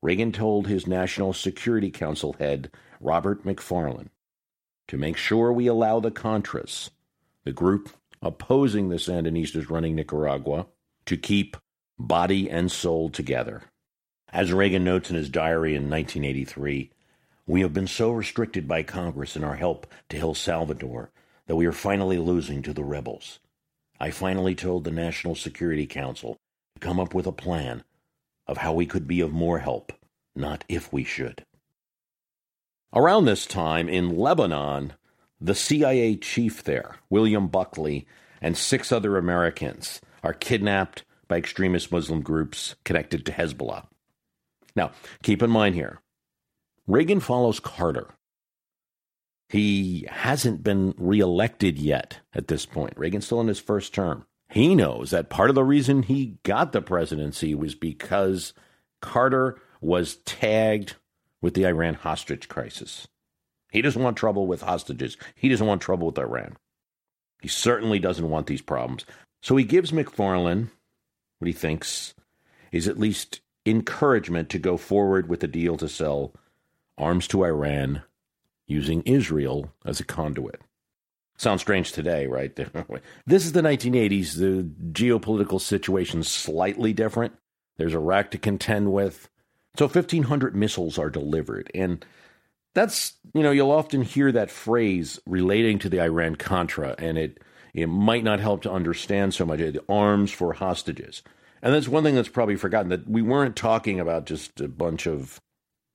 Reagan 0.02 0.32
told 0.32 0.68
his 0.68 0.88
National 0.88 1.34
Security 1.34 1.92
Council 1.92 2.34
head, 2.34 2.72
Robert 3.02 3.44
McFarlane, 3.44 4.10
to 4.88 4.98
make 4.98 5.18
sure 5.18 5.52
we 5.52 5.68
allow 5.68 6.00
the 6.00 6.12
Contras, 6.12 6.90
the 7.44 7.52
group 7.52 7.90
opposing 8.22 8.90
the 8.90 8.96
Sandinistas 8.96 9.70
running 9.70 9.96
Nicaragua, 9.96 10.68
to 11.06 11.18
keep 11.18 11.58
body 11.98 12.50
and 12.50 12.72
soul 12.72 13.10
together. 13.10 13.64
As 14.32 14.54
Reagan 14.54 14.84
notes 14.84 15.10
in 15.10 15.16
his 15.16 15.30
diary 15.30 15.76
in 15.76 15.90
1983, 15.90 16.92
we 17.48 17.62
have 17.62 17.74
been 17.74 17.88
so 17.88 18.12
restricted 18.12 18.68
by 18.68 18.84
Congress 18.84 19.36
in 19.36 19.44
our 19.44 19.56
help 19.56 19.88
to 20.10 20.18
El 20.18 20.36
Salvador 20.36 21.10
that 21.48 21.56
we 21.56 21.66
are 21.66 21.72
finally 21.72 22.20
losing 22.20 22.62
to 22.62 22.74
the 22.74 22.84
rebels. 22.84 23.40
I 24.00 24.12
finally 24.12 24.54
told 24.54 24.84
the 24.84 24.92
National 24.92 25.34
Security 25.34 25.88
Council 25.88 26.38
to 26.76 26.80
come 26.80 27.00
up 27.00 27.16
with 27.16 27.26
a 27.26 27.32
plan 27.32 27.84
of 28.46 28.58
how 28.58 28.72
we 28.72 28.86
could 28.86 29.08
be 29.08 29.20
of 29.20 29.32
more 29.32 29.60
help, 29.60 29.92
not 30.36 30.64
if 30.70 30.94
we 30.94 31.04
should. 31.04 31.44
Around 32.94 33.26
this 33.26 33.48
time 33.48 33.90
in 33.90 34.16
Lebanon, 34.16 34.94
the 35.42 35.56
CIA 35.56 36.16
chief 36.16 36.64
there, 36.64 36.98
William 37.10 37.48
Buckley, 37.48 38.06
and 38.42 38.56
six 38.56 38.92
other 38.92 39.18
Americans 39.18 40.02
are 40.24 40.34
kidnapped 40.34 41.04
by 41.28 41.38
extremist 41.38 41.92
Muslim 41.92 42.22
groups 42.22 42.76
connected 42.84 43.26
to 43.26 43.32
Hezbollah. 43.32 43.86
Now, 44.76 44.92
keep 45.24 45.42
in 45.42 45.50
mind 45.50 45.76
here, 45.76 46.00
Reagan 46.88 47.20
follows 47.20 47.60
Carter. 47.60 48.16
He 49.48 50.08
hasn't 50.10 50.64
been 50.64 50.94
reelected 50.98 51.80
yet 51.80 52.20
at 52.34 52.48
this 52.48 52.66
point. 52.66 52.94
Reagan's 52.98 53.26
still 53.26 53.42
in 53.42 53.48
his 53.48 53.60
first 53.60 53.94
term. 53.94 54.26
He 54.48 54.76
knows 54.76 55.12
that 55.12 55.30
part 55.30 55.50
of 55.50 55.56
the 55.56 55.64
reason 55.64 56.04
he 56.04 56.38
got 56.44 56.72
the 56.72 56.82
presidency 56.82 57.54
was 57.54 57.76
because 57.76 58.54
Carter 59.02 59.60
was 59.82 60.18
tagged 60.18 60.96
with 61.42 61.54
the 61.54 61.66
Iran 61.66 61.94
hostage 61.94 62.48
crisis. 62.48 63.08
He 63.72 63.82
doesn't 63.82 64.02
want 64.02 64.18
trouble 64.18 64.48
with 64.48 64.62
hostages. 64.62 65.18
He 65.36 65.50
doesn't 65.50 65.66
want 65.66 65.82
trouble 65.82 66.08
with 66.08 66.18
Iran. 66.18 66.58
He 67.42 67.48
certainly 67.48 68.00
doesn't 68.00 68.30
want 68.30 68.48
these 68.48 68.62
problems. 68.62 69.06
So 69.42 69.56
he 69.56 69.64
gives 69.64 69.92
McFarlane 69.92 70.70
what 71.38 71.48
he 71.48 71.54
thinks 71.54 72.14
is 72.72 72.88
at 72.88 73.00
least 73.00 73.42
encouragement 73.66 74.50
to 74.50 74.60
go 74.60 74.78
forward 74.78 75.30
with 75.30 75.42
the 75.42 75.48
deal 75.48 75.78
to 75.78 75.90
sell 75.90 76.34
arms 76.98 77.28
to 77.28 77.44
Iran 77.44 78.04
using 78.68 79.02
Israel 79.04 79.72
as 79.86 80.00
a 80.00 80.06
conduit. 80.06 80.62
Sounds 81.38 81.62
strange 81.62 81.92
today, 81.92 82.28
right? 82.28 82.54
this 83.26 83.46
is 83.46 83.54
the 83.54 83.62
1980s. 83.62 84.36
The 84.36 84.70
geopolitical 84.92 85.62
situation's 85.62 86.30
slightly 86.30 86.94
different. 86.94 87.34
There's 87.78 87.94
Iraq 87.94 88.32
to 88.32 88.38
contend 88.38 88.92
with. 88.92 89.30
So 89.78 89.86
1,500 89.86 90.56
missiles 90.56 90.98
are 90.98 91.10
delivered. 91.10 91.72
And 91.74 92.06
that's, 92.74 93.14
you 93.34 93.42
know, 93.42 93.52
you'll 93.52 93.72
often 93.72 94.02
hear 94.02 94.32
that 94.32 94.52
phrase 94.52 95.20
relating 95.26 95.80
to 95.80 95.90
the 95.90 96.02
Iran 96.02 96.36
Contra, 96.36 96.96
and 96.98 97.18
it 97.18 97.40
it 97.74 97.88
might 97.88 98.24
not 98.24 98.40
help 98.40 98.64
to 98.64 98.72
understand 98.72 99.34
so 99.34 99.46
much 99.46 99.60
the 99.60 99.84
arms 99.88 100.32
for 100.32 100.54
hostages. 100.54 101.22
And 101.62 101.74
that's 101.74 101.88
one 101.88 102.04
thing 102.04 102.16
that's 102.16 102.30
probably 102.30 102.56
forgotten 102.56 102.90
that 102.90 103.10
we 103.10 103.22
weren't 103.22 103.56
talking 103.56 104.00
about 104.00 104.26
just 104.26 104.62
a 104.62 104.68
bunch 104.68 105.06
of 105.06 105.40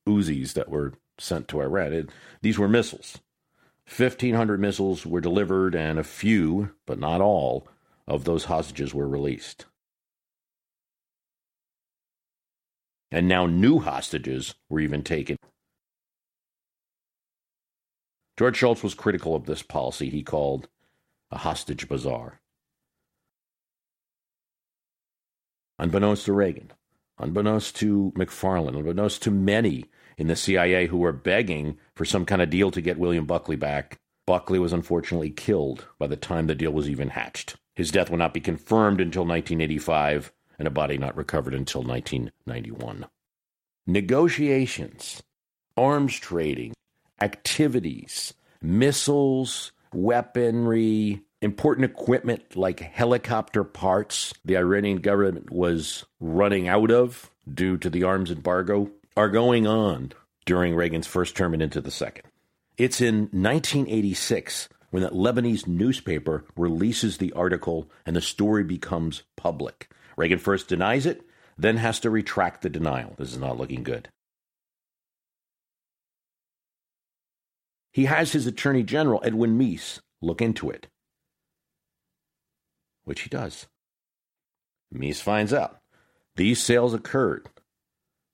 Uzis 0.07 0.53
that 0.53 0.69
were 0.69 0.93
sent 1.17 1.47
to 1.47 1.61
Iran. 1.61 1.93
It, 1.93 2.09
these 2.41 2.59
were 2.59 2.67
missiles. 2.67 3.19
1,500 3.87 4.59
missiles 4.59 5.05
were 5.05 5.21
delivered, 5.21 5.75
and 5.75 5.99
a 5.99 6.03
few, 6.03 6.71
but 6.87 6.99
not 6.99 7.21
all, 7.21 7.67
of 8.07 8.23
those 8.23 8.45
hostages 8.45 8.93
were 8.93 9.07
released. 9.07 9.65
And 13.11 13.27
now 13.27 13.45
new 13.45 13.79
hostages 13.79 14.55
were 14.69 14.79
even 14.79 15.03
taken. 15.03 15.37
George 18.37 18.57
Shultz 18.57 18.83
was 18.83 18.93
critical 18.93 19.35
of 19.35 19.45
this 19.45 19.61
policy 19.61 20.09
he 20.09 20.23
called 20.23 20.67
a 21.31 21.37
hostage 21.37 21.87
bazaar. 21.87 22.41
Unbeknownst 25.77 26.25
to 26.25 26.33
Reagan, 26.33 26.71
unbeknownst 27.19 27.75
to 27.77 28.13
McFarlane, 28.15 28.77
unbeknownst 28.77 29.21
to 29.23 29.31
many 29.31 29.85
in 30.17 30.27
the 30.27 30.35
CIA 30.35 30.87
who 30.87 30.97
were 30.97 31.11
begging 31.11 31.77
for 31.95 32.05
some 32.05 32.25
kind 32.25 32.41
of 32.41 32.49
deal 32.49 32.71
to 32.71 32.81
get 32.81 32.97
William 32.97 33.25
Buckley 33.25 33.57
back, 33.57 33.99
Buckley 34.25 34.57
was 34.57 34.73
unfortunately 34.73 35.29
killed 35.29 35.85
by 35.99 36.07
the 36.07 36.15
time 36.15 36.47
the 36.47 36.55
deal 36.55 36.71
was 36.71 36.89
even 36.89 37.09
hatched. 37.09 37.57
His 37.75 37.91
death 37.91 38.09
would 38.09 38.19
not 38.19 38.33
be 38.33 38.39
confirmed 38.39 39.01
until 39.01 39.23
1985, 39.23 40.31
and 40.57 40.67
a 40.67 40.71
body 40.71 40.97
not 40.97 41.17
recovered 41.17 41.53
until 41.53 41.83
1991. 41.83 43.05
Negotiations, 43.85 45.21
arms 45.75 46.17
trading, 46.17 46.73
activities, 47.21 48.33
missiles, 48.61 49.73
weaponry, 49.93 51.21
important 51.45 51.85
equipment 51.85 52.55
like 52.55 52.79
helicopter 52.79 53.63
parts 53.63 54.33
the 54.43 54.57
Iranian 54.57 54.97
government 54.97 55.51
was 55.51 56.05
running 56.19 56.67
out 56.67 56.91
of 56.91 57.31
due 57.51 57.77
to 57.77 57.89
the 57.89 58.03
arms 58.03 58.31
embargo 58.31 58.89
are 59.15 59.29
going 59.29 59.65
on 59.65 60.11
during 60.45 60.75
Reagan's 60.75 61.07
first 61.07 61.37
term 61.37 61.53
and 61.53 61.61
into 61.61 61.81
the 61.81 61.91
second. 61.91 62.25
It's 62.77 62.99
in 62.99 63.29
1986 63.31 64.67
when 64.89 65.03
that 65.03 65.13
Lebanese 65.13 65.67
newspaper 65.67 66.45
releases 66.55 67.17
the 67.17 67.31
article 67.33 67.89
and 68.05 68.15
the 68.15 68.21
story 68.21 68.63
becomes 68.63 69.23
public. 69.35 69.89
Reagan 70.17 70.39
first 70.39 70.67
denies 70.67 71.05
it, 71.05 71.21
then 71.57 71.77
has 71.77 71.99
to 72.01 72.09
retract 72.09 72.61
the 72.61 72.69
denial. 72.69 73.13
This 73.17 73.31
is 73.31 73.39
not 73.39 73.57
looking 73.57 73.83
good. 73.83 74.09
He 77.91 78.05
has 78.05 78.33
his 78.33 78.45
Attorney 78.45 78.83
General, 78.83 79.21
Edwin 79.23 79.57
Meese, 79.57 79.99
look 80.21 80.41
into 80.41 80.69
it, 80.69 80.87
which 83.05 83.21
he 83.21 83.29
does. 83.29 83.67
Meese 84.93 85.21
finds 85.21 85.53
out 85.53 85.79
these 86.35 86.61
sales 86.61 86.93
occurred, 86.93 87.47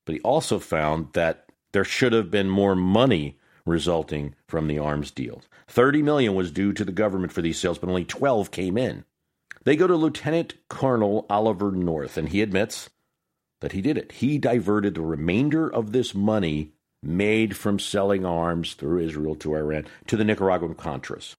but 0.06 0.16
he 0.16 0.22
also 0.22 0.60
found 0.60 1.14
that 1.14 1.46
there 1.72 1.84
should 1.84 2.14
have 2.14 2.32
been 2.32 2.50
more 2.50 2.76
money 2.76 3.38
resulting 3.66 4.36
from 4.48 4.68
the 4.68 4.80
arms 4.80 5.12
deals. 5.12 5.48
30 5.68 6.02
million 6.02 6.36
was 6.36 6.52
due 6.52 6.74
to 6.74 6.84
the 6.84 6.92
government 6.92 7.32
for 7.32 7.42
these 7.42 7.60
sales, 7.60 7.78
but 7.78 7.90
only 7.90 8.06
12 8.06 8.52
came 8.52 8.78
in. 8.78 9.06
They 9.64 9.76
go 9.76 9.88
to 9.88 9.96
Lieutenant 9.96 10.56
Colonel 10.70 11.26
Oliver 11.30 11.72
North, 11.72 12.18
and 12.18 12.30
he 12.30 12.42
admits 12.42 12.90
that 13.62 13.74
he 13.74 13.82
did 13.82 13.98
it. 13.98 14.14
He 14.14 14.38
diverted 14.38 14.96
the 14.96 15.02
remainder 15.02 15.72
of 15.72 15.92
this 15.92 16.16
money 16.16 16.72
made 17.04 17.56
from 17.56 17.80
selling 17.80 18.26
arms 18.26 18.74
through 18.74 19.06
Israel 19.06 19.36
to 19.36 19.56
Iran 19.56 19.88
to 20.08 20.18
the 20.18 20.24
Nicaraguan 20.24 20.76
Contras. 20.76 21.36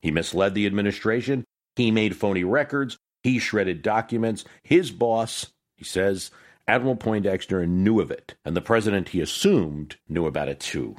He 0.00 0.10
misled 0.10 0.54
the 0.54 0.66
administration. 0.66 1.44
He 1.80 1.90
made 1.90 2.14
phony 2.14 2.44
records. 2.44 2.98
He 3.22 3.38
shredded 3.38 3.80
documents. 3.80 4.44
His 4.62 4.90
boss, 4.90 5.46
he 5.78 5.84
says, 5.84 6.30
Admiral 6.68 6.94
Poindexter, 6.94 7.66
knew 7.66 8.00
of 8.00 8.10
it, 8.10 8.34
and 8.44 8.54
the 8.54 8.60
president 8.60 9.08
he 9.08 9.22
assumed 9.22 9.96
knew 10.06 10.26
about 10.26 10.48
it 10.48 10.60
too. 10.60 10.96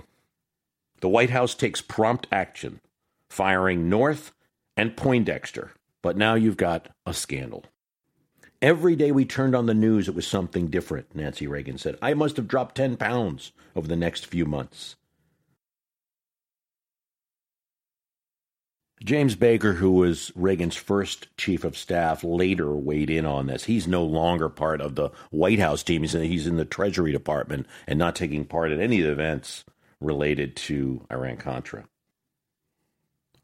The 1.02 1.08
White 1.08 1.30
House 1.30 1.54
takes 1.54 1.82
prompt 1.82 2.26
action, 2.32 2.82
firing 3.30 3.90
North 3.90 4.32
and 4.76 4.98
Poindexter. 4.98 5.74
But 6.02 6.18
now 6.18 6.34
you've 6.34 6.58
got 6.58 6.90
a 7.06 7.14
scandal. 7.14 7.64
Every 8.60 8.96
day 8.96 9.12
we 9.12 9.24
turned 9.24 9.56
on 9.56 9.68
the 9.68 9.76
news, 9.76 10.08
it 10.08 10.16
was 10.16 10.26
something 10.26 10.66
different, 10.66 11.16
Nancy 11.16 11.46
Reagan 11.46 11.78
said. 11.78 11.96
I 12.02 12.16
must 12.16 12.38
have 12.38 12.48
dropped 12.48 12.74
10 12.74 12.98
pounds 12.98 13.52
over 13.76 13.88
the 13.88 13.96
next 13.96 14.26
few 14.26 14.48
months. 14.48 14.96
James 19.04 19.36
Baker, 19.36 19.74
who 19.74 19.92
was 19.92 20.32
Reagan's 20.36 20.76
first 20.76 21.28
chief 21.36 21.64
of 21.64 21.76
staff, 21.76 22.24
later 22.24 22.76
weighed 22.76 23.10
in 23.10 23.26
on 23.26 23.48
this. 23.48 23.64
He's 23.64 23.88
no 23.88 24.04
longer 24.04 24.48
part 24.48 24.80
of 24.80 24.94
the 24.94 25.10
White 25.32 25.60
House 25.60 25.82
team. 25.82 26.04
He's 26.04 26.14
in, 26.14 26.24
he's 26.24 26.46
in 26.46 26.58
the 26.58 26.66
Treasury 26.66 27.12
Department 27.12 27.66
and 27.88 27.98
not 27.98 28.16
taking 28.16 28.46
part 28.46 28.72
in 28.72 28.80
any 28.80 29.00
events 29.00 29.66
related 30.00 30.56
to 30.56 31.06
Iran 31.12 31.38
Contra. 31.38 31.86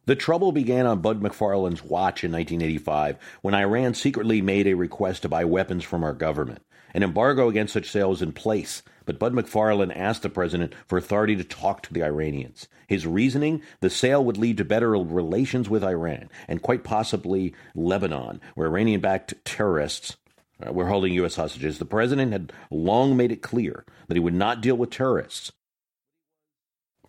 The 0.06 0.16
trouble 0.16 0.52
began 0.52 0.86
on 0.86 1.02
Bud 1.02 1.22
McFarlane's 1.22 1.84
watch 1.84 2.24
in 2.24 2.32
1985 2.32 3.18
when 3.42 3.56
Iran 3.56 3.96
secretly 3.96 4.42
made 4.42 4.68
a 4.68 4.76
request 4.76 5.24
to 5.24 5.30
buy 5.30 5.44
weapons 5.44 5.84
from 5.84 6.04
our 6.04 6.14
government. 6.14 6.62
An 6.94 7.04
embargo 7.04 7.50
against 7.50 7.74
such 7.74 7.90
sales 7.90 8.22
in 8.22 8.32
place, 8.32 8.84
but 9.08 9.18
Bud 9.18 9.34
McFarlane 9.34 9.96
asked 9.96 10.22
the 10.22 10.30
president 10.30 10.76
for 10.86 10.98
authority 10.98 11.36
to 11.38 11.44
talk 11.44 11.82
to 11.84 11.94
the 11.94 12.04
Iranians. 12.04 12.68
His 12.88 13.08
reasoning 13.08 13.64
the 13.80 13.90
sale 13.90 14.24
would 14.24 14.38
lead 14.38 14.58
to 14.58 14.66
better 14.66 14.92
relations 14.92 15.70
with 15.70 15.84
Iran 15.84 16.30
and 16.48 16.62
quite 16.62 16.84
possibly 16.84 17.56
Lebanon, 17.74 18.42
where 18.54 18.68
Iranian 18.68 19.00
backed 19.02 19.34
terrorists 19.46 20.18
uh, 20.66 20.74
were 20.74 20.88
holding 20.88 21.14
U.S. 21.14 21.38
hostages. 21.38 21.80
The 21.80 21.86
president 21.86 22.34
had 22.34 22.52
long 22.70 23.16
made 23.16 23.32
it 23.32 23.42
clear 23.42 23.86
that 24.08 24.16
he 24.16 24.20
would 24.20 24.34
not 24.34 24.62
deal 24.62 24.76
with 24.76 24.90
terrorists. 24.90 25.54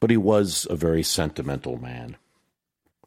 But 0.00 0.10
he 0.10 0.16
was 0.16 0.66
a 0.70 0.76
very 0.76 1.02
sentimental 1.02 1.78
man. 1.78 2.16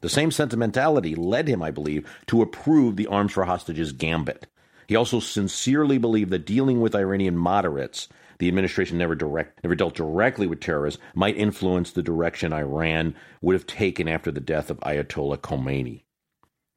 The 0.02 0.10
same 0.10 0.30
sentimentality 0.30 1.14
led 1.14 1.48
him, 1.48 1.62
I 1.62 1.70
believe, 1.70 2.06
to 2.26 2.42
approve 2.42 2.96
the 2.96 3.06
Arms 3.06 3.32
for 3.32 3.44
Hostages 3.44 3.92
gambit. 3.92 4.46
He 4.86 4.96
also 4.96 5.20
sincerely 5.20 5.96
believed 5.96 6.30
that 6.30 6.44
dealing 6.44 6.80
with 6.80 6.94
Iranian 6.94 7.36
moderates, 7.36 8.08
the 8.42 8.48
administration 8.48 8.98
never 8.98 9.14
direct 9.14 9.62
never 9.62 9.76
dealt 9.76 9.94
directly 9.94 10.48
with 10.48 10.58
terrorists, 10.58 11.00
might 11.14 11.36
influence 11.36 11.92
the 11.92 12.02
direction 12.02 12.52
Iran 12.52 13.14
would 13.40 13.52
have 13.52 13.68
taken 13.68 14.08
after 14.08 14.32
the 14.32 14.40
death 14.40 14.68
of 14.68 14.80
Ayatollah 14.80 15.38
Khomeini. 15.38 16.02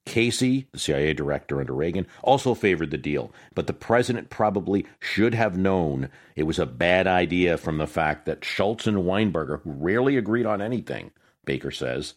Casey, 0.06 0.68
the 0.74 0.78
CIA 0.78 1.16
director 1.16 1.60
under 1.60 1.74
Reagan, 1.74 2.06
also 2.22 2.54
favored 2.54 2.92
the 2.92 3.00
deal, 3.00 3.32
but 3.56 3.66
the 3.66 3.74
president 3.74 4.30
probably 4.30 4.86
should 5.00 5.34
have 5.34 5.58
known 5.58 6.10
it 6.36 6.44
was 6.44 6.60
a 6.60 6.68
bad 6.68 7.08
idea 7.08 7.58
from 7.58 7.80
the 7.80 7.88
fact 7.88 8.28
that 8.28 8.46
Shultz 8.46 8.86
and 8.86 8.98
Weinberger, 8.98 9.64
who 9.64 9.72
rarely 9.72 10.18
agreed 10.18 10.46
on 10.46 10.62
anything, 10.62 11.10
Baker 11.46 11.72
says, 11.72 12.14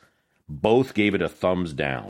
both 0.47 0.93
gave 0.93 1.15
it 1.15 1.23
a 1.23 1.29
thumbs 1.31 1.73
down. 1.73 2.08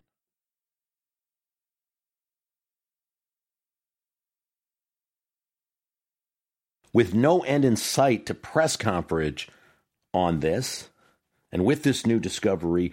With 6.93 7.15
no 7.15 7.41
end 7.41 7.65
in 7.65 7.77
sight 7.77 8.27
to 8.27 8.35
press 8.35 8.77
coverage 8.77 9.49
on 10.15 10.41
this, 10.41 10.89
and 11.53 11.65
with 11.65 11.83
this 11.83 12.07
new 12.07 12.19
discovery, 12.19 12.93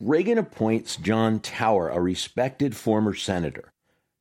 Reagan 0.00 0.38
appoints 0.38 0.96
John 0.96 1.40
Tower, 1.40 1.88
a 1.88 2.00
respected 2.00 2.76
former 2.76 3.14
senator, 3.14 3.72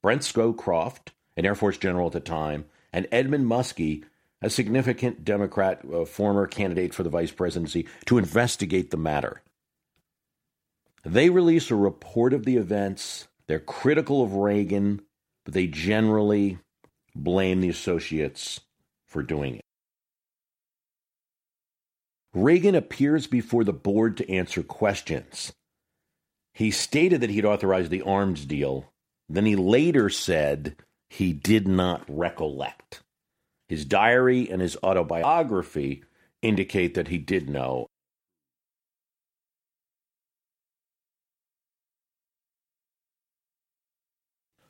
Brent 0.01 0.21
Scowcroft, 0.21 1.09
an 1.37 1.45
Air 1.45 1.55
Force 1.55 1.77
general 1.77 2.07
at 2.07 2.13
the 2.13 2.19
time, 2.19 2.65
and 2.91 3.07
Edmund 3.11 3.45
Muskie, 3.45 4.03
a 4.41 4.49
significant 4.49 5.23
Democrat 5.23 5.81
uh, 5.91 6.05
former 6.05 6.47
candidate 6.47 6.93
for 6.93 7.03
the 7.03 7.09
vice 7.09 7.31
presidency, 7.31 7.87
to 8.05 8.17
investigate 8.17 8.91
the 8.91 8.97
matter. 8.97 9.41
They 11.03 11.29
release 11.29 11.69
a 11.69 11.75
report 11.75 12.33
of 12.33 12.45
the 12.45 12.57
events. 12.57 13.27
They're 13.47 13.59
critical 13.59 14.23
of 14.23 14.35
Reagan, 14.35 15.01
but 15.43 15.53
they 15.53 15.67
generally 15.67 16.59
blame 17.15 17.61
the 17.61 17.69
associates 17.69 18.59
for 19.13 19.23
doing 19.23 19.55
it. 19.55 19.61
Reagan 22.33 22.73
appears 22.73 23.27
before 23.27 23.63
the 23.63 23.71
board 23.71 24.17
to 24.17 24.29
answer 24.29 24.63
questions. 24.63 25.53
He 26.55 26.71
stated 26.71 27.21
that 27.21 27.29
he'd 27.29 27.45
authorized 27.45 27.91
the 27.91 28.01
arms 28.01 28.45
deal. 28.45 28.91
Then 29.29 29.45
he 29.45 29.55
later 29.55 30.09
said 30.09 30.75
he 31.09 31.31
did 31.31 31.67
not 31.67 32.03
recollect. 32.07 33.01
His 33.69 33.85
diary 33.85 34.49
and 34.49 34.61
his 34.61 34.77
autobiography 34.83 36.03
indicate 36.41 36.95
that 36.95 37.07
he 37.07 37.19
did 37.19 37.49
know 37.49 37.87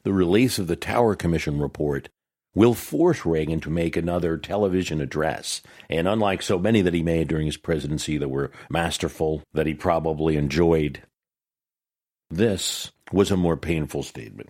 the 0.03 0.13
release 0.13 0.59
of 0.59 0.67
the 0.67 0.75
Tower 0.75 1.15
Commission 1.15 1.59
report 1.59 2.09
will 2.55 2.73
force 2.73 3.25
Reagan 3.25 3.59
to 3.61 3.69
make 3.69 3.97
another 3.97 4.37
television 4.37 5.01
address. 5.01 5.61
And 5.89 6.07
unlike 6.07 6.41
so 6.41 6.59
many 6.59 6.81
that 6.81 6.93
he 6.93 7.03
made 7.03 7.27
during 7.27 7.45
his 7.45 7.57
presidency 7.57 8.17
that 8.17 8.29
were 8.29 8.51
masterful, 8.69 9.43
that 9.53 9.65
he 9.65 9.73
probably 9.73 10.37
enjoyed, 10.37 11.01
this 12.29 12.91
was 13.11 13.31
a 13.31 13.37
more 13.37 13.57
painful 13.57 14.03
statement. 14.03 14.49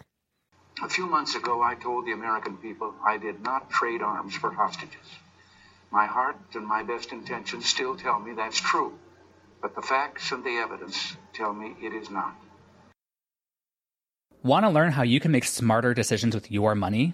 A 0.82 0.90
few 0.90 1.06
months 1.06 1.36
ago, 1.36 1.62
I 1.62 1.76
told 1.76 2.06
the 2.06 2.12
American 2.12 2.58
people 2.58 2.94
I 3.06 3.18
did 3.18 3.42
not 3.42 3.70
trade 3.70 4.02
arms 4.02 4.36
for 4.36 4.52
hostages. 4.52 4.96
My 5.92 6.08
heart 6.08 6.38
and 6.56 6.66
my 6.66 6.84
best 6.84 7.12
intentions 7.12 7.68
still 7.68 7.96
tell 7.96 8.20
me 8.20 8.34
that's 8.34 8.60
true, 8.60 8.98
but 9.62 9.76
the 9.76 9.82
facts 9.82 10.32
and 10.32 10.44
the 10.44 10.58
evidence 10.58 11.16
tell 11.34 11.54
me 11.54 11.76
it 11.82 11.94
is 11.94 12.10
not. 12.10 12.36
Want 14.42 14.66
to 14.66 14.70
learn 14.70 14.92
how 14.92 15.04
you 15.04 15.20
can 15.20 15.32
make 15.32 15.46
smarter 15.46 15.94
decisions 15.94 16.36
with 16.36 16.52
your 16.52 16.76
money? 16.76 17.14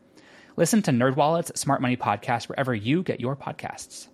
Listen 0.57 0.81
to 0.81 0.91
NerdWallet's 0.91 1.57
Smart 1.57 1.81
Money 1.81 1.95
Podcast 1.95 2.49
wherever 2.49 2.75
you 2.75 3.03
get 3.03 3.21
your 3.21 3.37
podcasts. 3.37 4.07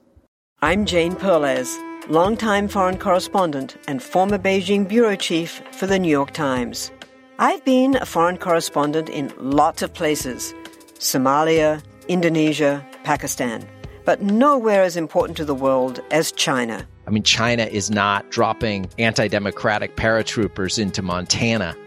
I'm 0.62 0.86
Jane 0.86 1.16
Perlez, 1.16 1.76
longtime 2.10 2.68
foreign 2.68 3.00
correspondent 3.00 3.76
and 3.88 4.04
former 4.04 4.38
Beijing 4.38 4.88
bureau 4.88 5.16
chief 5.16 5.64
for 5.72 5.88
the 5.88 5.98
New 5.98 6.10
York 6.10 6.32
Times. 6.32 6.92
I've 7.40 7.66
been 7.66 7.96
a 7.96 8.06
foreign 8.06 8.38
correspondent 8.38 9.10
in 9.10 9.34
lots 9.40 9.82
of 9.82 9.96
places 9.96 10.54
Somalia, 11.00 11.84
Indonesia, 12.08 12.86
Pakistan, 13.04 13.68
but 14.06 14.22
nowhere 14.22 14.84
as 14.84 14.96
important 14.96 15.38
to 15.38 15.46
the 15.46 15.56
world 15.56 16.02
as 16.12 16.32
China. 16.32 16.88
I 17.08 17.10
mean, 17.10 17.24
China 17.24 17.64
is 17.64 17.90
not 17.90 18.30
dropping 18.30 18.90
anti 19.00 19.28
democratic 19.28 19.96
paratroopers 19.96 20.78
into 20.78 21.02
Montana. 21.02 21.76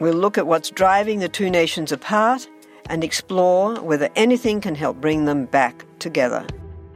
We'll 0.00 0.14
look 0.14 0.38
at 0.38 0.46
what's 0.46 0.70
driving 0.70 1.18
the 1.18 1.28
two 1.28 1.50
nations 1.50 1.92
apart 1.92 2.48
and 2.88 3.04
explore 3.04 3.80
whether 3.80 4.08
anything 4.16 4.60
can 4.60 4.74
help 4.74 5.00
bring 5.00 5.26
them 5.26 5.44
back 5.44 5.84
together. 5.98 6.46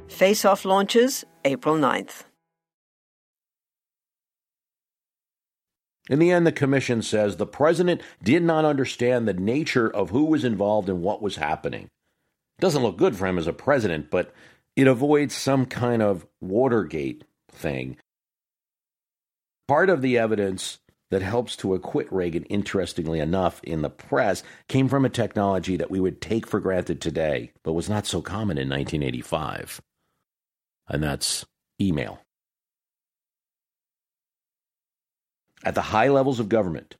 Face 0.08 0.44
Off 0.44 0.64
launches 0.64 1.24
April 1.44 1.76
9th. 1.76 2.24
In 6.10 6.18
the 6.18 6.30
end, 6.30 6.46
the 6.46 6.52
commission 6.52 7.02
says 7.02 7.36
the 7.36 7.46
president 7.46 8.02
did 8.22 8.42
not 8.42 8.64
understand 8.64 9.26
the 9.26 9.32
nature 9.34 9.88
of 9.88 10.10
who 10.10 10.24
was 10.24 10.44
involved 10.44 10.88
in 10.88 11.02
what 11.02 11.22
was 11.22 11.36
happening. 11.36 11.88
Doesn't 12.58 12.82
look 12.82 12.96
good 12.96 13.16
for 13.16 13.26
him 13.26 13.38
as 13.38 13.46
a 13.46 13.52
president, 13.52 14.10
but 14.10 14.32
it 14.76 14.86
avoids 14.86 15.34
some 15.34 15.66
kind 15.66 16.02
of 16.02 16.26
Watergate 16.40 17.24
thing. 17.50 17.96
Part 19.66 19.88
of 19.88 20.02
the 20.02 20.18
evidence 20.18 20.78
that 21.14 21.22
helps 21.22 21.54
to 21.54 21.74
acquit 21.74 22.12
Reagan, 22.12 22.42
interestingly 22.46 23.20
enough, 23.20 23.62
in 23.62 23.82
the 23.82 23.88
press, 23.88 24.42
came 24.66 24.88
from 24.88 25.04
a 25.04 25.08
technology 25.08 25.76
that 25.76 25.88
we 25.88 26.00
would 26.00 26.20
take 26.20 26.44
for 26.44 26.58
granted 26.58 27.00
today, 27.00 27.52
but 27.62 27.72
was 27.72 27.88
not 27.88 28.04
so 28.04 28.20
common 28.20 28.58
in 28.58 28.68
1985. 28.68 29.80
And 30.88 31.00
that's 31.00 31.46
email. 31.80 32.18
At 35.62 35.76
the 35.76 35.82
high 35.82 36.08
levels 36.08 36.40
of 36.40 36.48
government, 36.48 36.96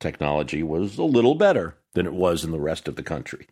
technology 0.00 0.62
was 0.62 0.98
a 0.98 1.04
little 1.04 1.34
better 1.34 1.78
than 1.94 2.04
it 2.04 2.12
was 2.12 2.44
in 2.44 2.50
the 2.50 2.60
rest 2.60 2.88
of 2.88 2.96
the 2.96 3.02
country. 3.02 3.46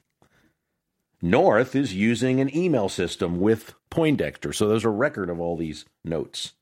North 1.22 1.74
is 1.74 1.94
using 1.94 2.40
an 2.40 2.54
email 2.54 2.90
system 2.90 3.40
with 3.40 3.72
Poindexter, 3.90 4.52
so 4.52 4.68
there's 4.68 4.84
a 4.84 4.90
record 4.90 5.30
of 5.30 5.40
all 5.40 5.56
these 5.56 5.86
notes. 6.04 6.52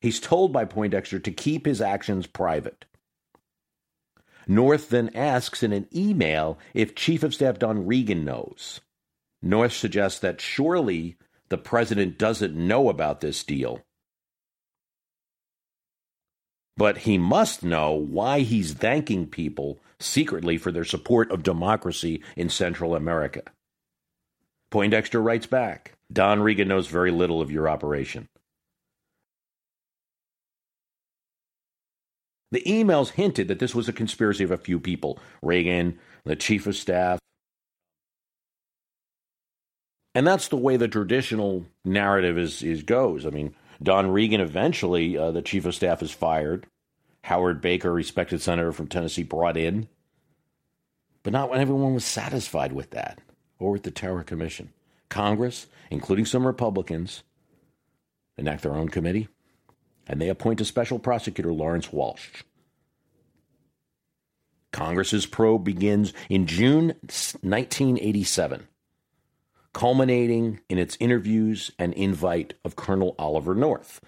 He's 0.00 0.20
told 0.20 0.52
by 0.52 0.64
Poindexter 0.64 1.18
to 1.18 1.30
keep 1.30 1.66
his 1.66 1.80
actions 1.80 2.26
private. 2.26 2.86
North 4.46 4.88
then 4.88 5.10
asks 5.14 5.62
in 5.62 5.72
an 5.72 5.86
email 5.94 6.58
if 6.74 6.94
Chief 6.94 7.22
of 7.22 7.34
Staff 7.34 7.58
Don 7.58 7.86
Regan 7.86 8.24
knows. 8.24 8.80
North 9.42 9.72
suggests 9.72 10.18
that 10.20 10.40
surely 10.40 11.16
the 11.50 11.58
president 11.58 12.18
doesn't 12.18 12.56
know 12.56 12.88
about 12.88 13.20
this 13.20 13.44
deal. 13.44 13.80
But 16.76 16.98
he 16.98 17.18
must 17.18 17.62
know 17.62 17.92
why 17.92 18.40
he's 18.40 18.72
thanking 18.72 19.26
people 19.26 19.78
secretly 19.98 20.56
for 20.56 20.72
their 20.72 20.84
support 20.84 21.30
of 21.30 21.42
democracy 21.42 22.22
in 22.36 22.48
Central 22.48 22.94
America. 22.94 23.42
Poindexter 24.70 25.20
writes 25.20 25.46
back 25.46 25.92
Don 26.10 26.40
Regan 26.40 26.68
knows 26.68 26.86
very 26.86 27.10
little 27.10 27.42
of 27.42 27.50
your 27.50 27.68
operation. 27.68 28.28
The 32.50 32.62
emails 32.62 33.10
hinted 33.10 33.48
that 33.48 33.58
this 33.58 33.74
was 33.74 33.88
a 33.88 33.92
conspiracy 33.92 34.44
of 34.44 34.50
a 34.50 34.56
few 34.56 34.80
people 34.80 35.18
Reagan, 35.42 35.98
the 36.24 36.36
chief 36.36 36.66
of 36.66 36.76
staff. 36.76 37.18
And 40.14 40.26
that's 40.26 40.48
the 40.48 40.56
way 40.56 40.76
the 40.76 40.88
traditional 40.88 41.64
narrative 41.84 42.36
is, 42.36 42.62
is 42.62 42.82
goes. 42.82 43.24
I 43.24 43.30
mean, 43.30 43.54
Don 43.80 44.10
Regan 44.10 44.40
eventually, 44.40 45.16
uh, 45.16 45.30
the 45.30 45.42
chief 45.42 45.64
of 45.64 45.74
staff, 45.74 46.02
is 46.02 46.10
fired. 46.10 46.66
Howard 47.24 47.60
Baker, 47.60 47.92
respected 47.92 48.42
senator 48.42 48.72
from 48.72 48.88
Tennessee, 48.88 49.22
brought 49.22 49.56
in. 49.56 49.88
But 51.22 51.32
not 51.32 51.50
when 51.50 51.60
everyone 51.60 51.94
was 51.94 52.04
satisfied 52.04 52.72
with 52.72 52.90
that 52.90 53.20
or 53.58 53.70
with 53.70 53.84
the 53.84 53.90
Tower 53.90 54.24
Commission. 54.24 54.72
Congress, 55.08 55.66
including 55.90 56.24
some 56.24 56.46
Republicans, 56.46 57.22
enact 58.36 58.62
their 58.62 58.74
own 58.74 58.88
committee 58.88 59.28
and 60.06 60.20
they 60.20 60.28
appoint 60.28 60.60
a 60.60 60.64
special 60.64 60.98
prosecutor, 60.98 61.52
Lawrence 61.52 61.92
Walsh. 61.92 62.42
Congress's 64.72 65.26
probe 65.26 65.64
begins 65.64 66.12
in 66.28 66.46
June 66.46 66.94
1987, 67.00 68.68
culminating 69.72 70.60
in 70.68 70.78
its 70.78 70.96
interviews 71.00 71.72
and 71.78 71.92
invite 71.94 72.54
of 72.64 72.76
Colonel 72.76 73.14
Oliver 73.18 73.54
North. 73.54 74.00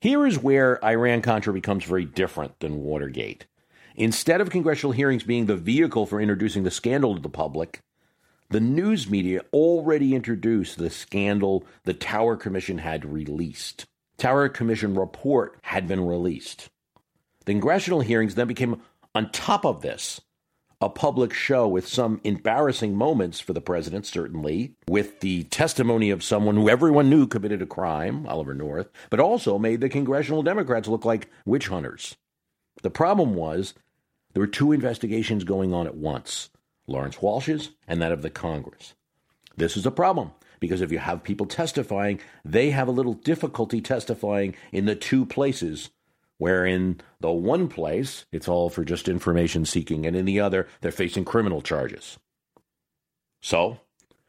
Here 0.00 0.26
is 0.26 0.38
where 0.38 0.82
Iran 0.84 1.22
Contra 1.22 1.52
becomes 1.52 1.84
very 1.84 2.04
different 2.04 2.60
than 2.60 2.82
Watergate. 2.82 3.46
Instead 3.96 4.40
of 4.40 4.50
congressional 4.50 4.92
hearings 4.92 5.24
being 5.24 5.46
the 5.46 5.56
vehicle 5.56 6.06
for 6.06 6.20
introducing 6.20 6.62
the 6.62 6.70
scandal 6.70 7.14
to 7.14 7.20
the 7.20 7.30
public, 7.30 7.80
the 8.48 8.60
news 8.60 9.10
media 9.10 9.42
already 9.52 10.14
introduced 10.14 10.78
the 10.78 10.90
scandal 10.90 11.64
the 11.84 11.94
Tower 11.94 12.36
Commission 12.36 12.78
had 12.78 13.04
released. 13.04 13.86
Tower 14.18 14.48
Commission 14.48 14.94
report 14.94 15.58
had 15.62 15.88
been 15.88 16.06
released. 16.06 16.68
The 17.44 17.52
congressional 17.52 18.00
hearings 18.00 18.34
then 18.34 18.46
became, 18.46 18.80
on 19.14 19.30
top 19.30 19.64
of 19.64 19.82
this, 19.82 20.20
a 20.80 20.88
public 20.88 21.32
show 21.32 21.66
with 21.66 21.88
some 21.88 22.20
embarrassing 22.22 22.94
moments 22.94 23.40
for 23.40 23.52
the 23.52 23.60
president, 23.60 24.06
certainly, 24.06 24.74
with 24.88 25.20
the 25.20 25.44
testimony 25.44 26.10
of 26.10 26.22
someone 26.22 26.56
who 26.56 26.68
everyone 26.68 27.08
knew 27.08 27.26
committed 27.26 27.62
a 27.62 27.66
crime, 27.66 28.26
Oliver 28.26 28.54
North, 28.54 28.90
but 29.10 29.20
also 29.20 29.58
made 29.58 29.80
the 29.80 29.88
congressional 29.88 30.42
Democrats 30.42 30.88
look 30.88 31.04
like 31.04 31.30
witch 31.46 31.68
hunters. 31.68 32.16
The 32.82 32.90
problem 32.90 33.34
was 33.34 33.74
there 34.34 34.42
were 34.42 34.46
two 34.46 34.72
investigations 34.72 35.44
going 35.44 35.72
on 35.72 35.86
at 35.86 35.96
once 35.96 36.50
Lawrence 36.86 37.20
Walsh's 37.20 37.70
and 37.86 38.00
that 38.00 38.12
of 38.12 38.22
the 38.22 38.30
Congress. 38.30 38.94
This 39.56 39.76
is 39.76 39.86
a 39.86 39.90
problem 39.90 40.32
because 40.60 40.80
if 40.80 40.92
you 40.92 40.98
have 40.98 41.22
people 41.22 41.46
testifying, 41.46 42.20
they 42.44 42.70
have 42.70 42.88
a 42.88 42.92
little 42.92 43.14
difficulty 43.14 43.80
testifying 43.80 44.54
in 44.72 44.86
the 44.86 44.94
two 44.94 45.26
places 45.26 45.90
where 46.38 46.66
in 46.66 47.00
the 47.20 47.30
one 47.30 47.68
place 47.68 48.26
it's 48.30 48.48
all 48.48 48.68
for 48.68 48.84
just 48.84 49.08
information 49.08 49.64
seeking 49.64 50.06
and 50.06 50.14
in 50.14 50.24
the 50.24 50.40
other 50.40 50.68
they're 50.80 50.92
facing 50.92 51.24
criminal 51.24 51.62
charges. 51.62 52.18
So, 53.40 53.80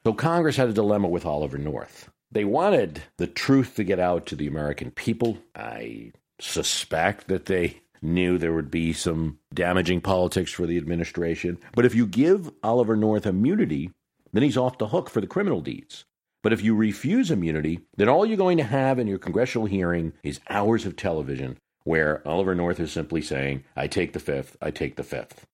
so 0.06 0.14
Congress 0.14 0.56
had 0.56 0.70
a 0.70 0.74
dilemma 0.74 1.08
with 1.08 1.26
Oliver 1.26 1.58
North. 1.58 2.10
They 2.32 2.46
wanted 2.46 3.04
the 3.18 3.28
truth 3.28 3.76
to 3.76 3.84
get 3.84 4.00
out 4.00 4.26
to 4.28 4.36
the 4.36 4.48
American 4.48 4.92
people. 4.92 5.38
I 5.56 6.12
suspect 6.40 7.28
that 7.28 7.46
they 7.46 7.82
knew 8.02 8.38
there 8.38 8.54
would 8.54 8.72
be 8.72 8.94
some 8.94 9.40
damaging 9.54 10.02
politics 10.02 10.52
for 10.52 10.66
the 10.66 10.78
administration. 10.78 11.58
But 11.76 11.86
if 11.86 11.96
you 11.96 12.06
give 12.06 12.52
Oliver 12.64 12.96
North 12.96 13.26
immunity, 13.26 13.92
then 14.34 14.44
he's 14.44 14.58
off 14.58 14.78
the 14.78 14.88
hook 14.88 15.10
for 15.10 15.22
the 15.22 15.28
criminal 15.28 15.62
deeds. 15.62 16.06
But 16.44 16.54
if 16.54 16.62
you 16.64 16.76
refuse 16.76 17.32
immunity, 17.32 17.82
then 17.96 18.10
all 18.10 18.26
you're 18.26 18.38
going 18.38 18.58
to 18.58 18.64
have 18.64 19.00
in 19.00 19.08
your 19.08 19.18
congressional 19.18 19.68
hearing 19.68 20.14
is 20.24 20.40
hours 20.50 20.86
of 20.86 20.96
television 20.96 21.58
where 21.84 22.22
Oliver 22.28 22.54
North 22.54 22.82
is 22.82 22.92
simply 22.92 23.22
saying, 23.22 23.64
I 23.76 23.88
take 23.88 24.12
the 24.12 24.20
fifth, 24.20 24.58
I 24.62 24.72
take 24.72 24.98
the 24.98 25.04
fifth. 25.04 25.48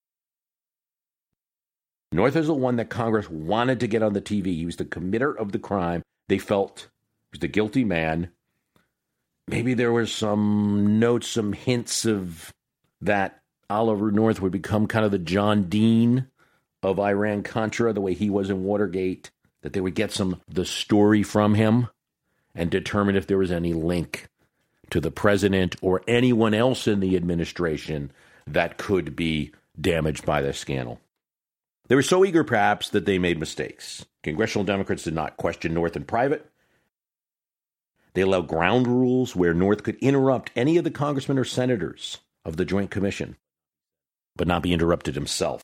North 2.11 2.35
is 2.35 2.47
the 2.47 2.55
one 2.55 2.75
that 2.77 2.89
Congress 2.89 3.29
wanted 3.29 3.79
to 3.79 3.87
get 3.87 4.01
on 4.01 4.13
the 4.13 4.21
TV. 4.21 4.47
He 4.47 4.65
was 4.65 4.77
the 4.77 4.85
committer 4.85 5.35
of 5.35 5.51
the 5.51 5.59
crime. 5.59 6.01
They 6.29 6.39
felt 6.39 6.89
he 7.31 7.35
was 7.35 7.39
the 7.39 7.47
guilty 7.47 7.83
man 7.83 8.31
maybe 9.47 9.73
there 9.73 9.91
were 9.91 10.05
some 10.05 10.99
notes, 10.99 11.27
some 11.27 11.53
hints 11.53 12.05
of 12.05 12.53
that 13.01 13.41
Oliver 13.69 14.11
North 14.11 14.41
would 14.41 14.51
become 14.51 14.87
kind 14.87 15.05
of 15.05 15.11
the 15.11 15.19
John 15.19 15.63
Dean 15.63 16.27
of 16.81 16.99
Iran 16.99 17.43
Contra, 17.43 17.93
the 17.93 18.01
way 18.01 18.13
he 18.13 18.29
was 18.29 18.49
in 18.49 18.63
Watergate, 18.63 19.31
that 19.61 19.73
they 19.73 19.81
would 19.81 19.95
get 19.95 20.11
some 20.11 20.41
the 20.47 20.65
story 20.65 21.23
from 21.23 21.55
him 21.55 21.87
and 22.53 22.69
determine 22.69 23.15
if 23.15 23.27
there 23.27 23.37
was 23.37 23.51
any 23.51 23.73
link 23.73 24.27
to 24.89 24.99
the 24.99 25.11
president 25.11 25.75
or 25.81 26.01
anyone 26.07 26.53
else 26.53 26.87
in 26.87 26.99
the 26.99 27.15
administration 27.15 28.11
that 28.45 28.77
could 28.77 29.15
be 29.15 29.51
damaged 29.79 30.25
by 30.25 30.41
this 30.41 30.59
scandal. 30.59 30.99
They 31.87 31.95
were 31.95 32.01
so 32.01 32.23
eager, 32.23 32.43
perhaps, 32.43 32.89
that 32.89 33.05
they 33.05 33.17
made 33.17 33.39
mistakes. 33.39 34.05
Congressional 34.21 34.65
Democrats 34.65 35.03
did 35.03 35.15
not 35.15 35.37
question 35.37 35.73
North 35.73 35.95
in 35.95 36.03
private. 36.05 36.49
They 38.13 38.21
allow 38.21 38.41
ground 38.41 38.87
rules 38.87 39.35
where 39.35 39.53
North 39.53 39.83
could 39.83 39.95
interrupt 39.97 40.51
any 40.55 40.77
of 40.77 40.83
the 40.83 40.91
congressmen 40.91 41.39
or 41.39 41.43
senators 41.43 42.19
of 42.45 42.57
the 42.57 42.65
Joint 42.65 42.91
Commission, 42.91 43.37
but 44.35 44.47
not 44.47 44.63
be 44.63 44.73
interrupted 44.73 45.15
himself. 45.15 45.61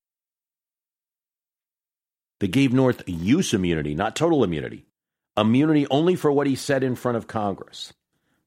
They 2.40 2.48
gave 2.48 2.74
North 2.74 3.04
use 3.06 3.54
immunity, 3.54 3.94
not 3.94 4.16
total 4.16 4.44
immunity. 4.44 4.86
Immunity 5.38 5.86
only 5.92 6.16
for 6.16 6.32
what 6.32 6.48
he 6.48 6.56
said 6.56 6.84
in 6.84 6.96
front 6.96 7.18
of 7.18 7.28
Congress. 7.28 7.94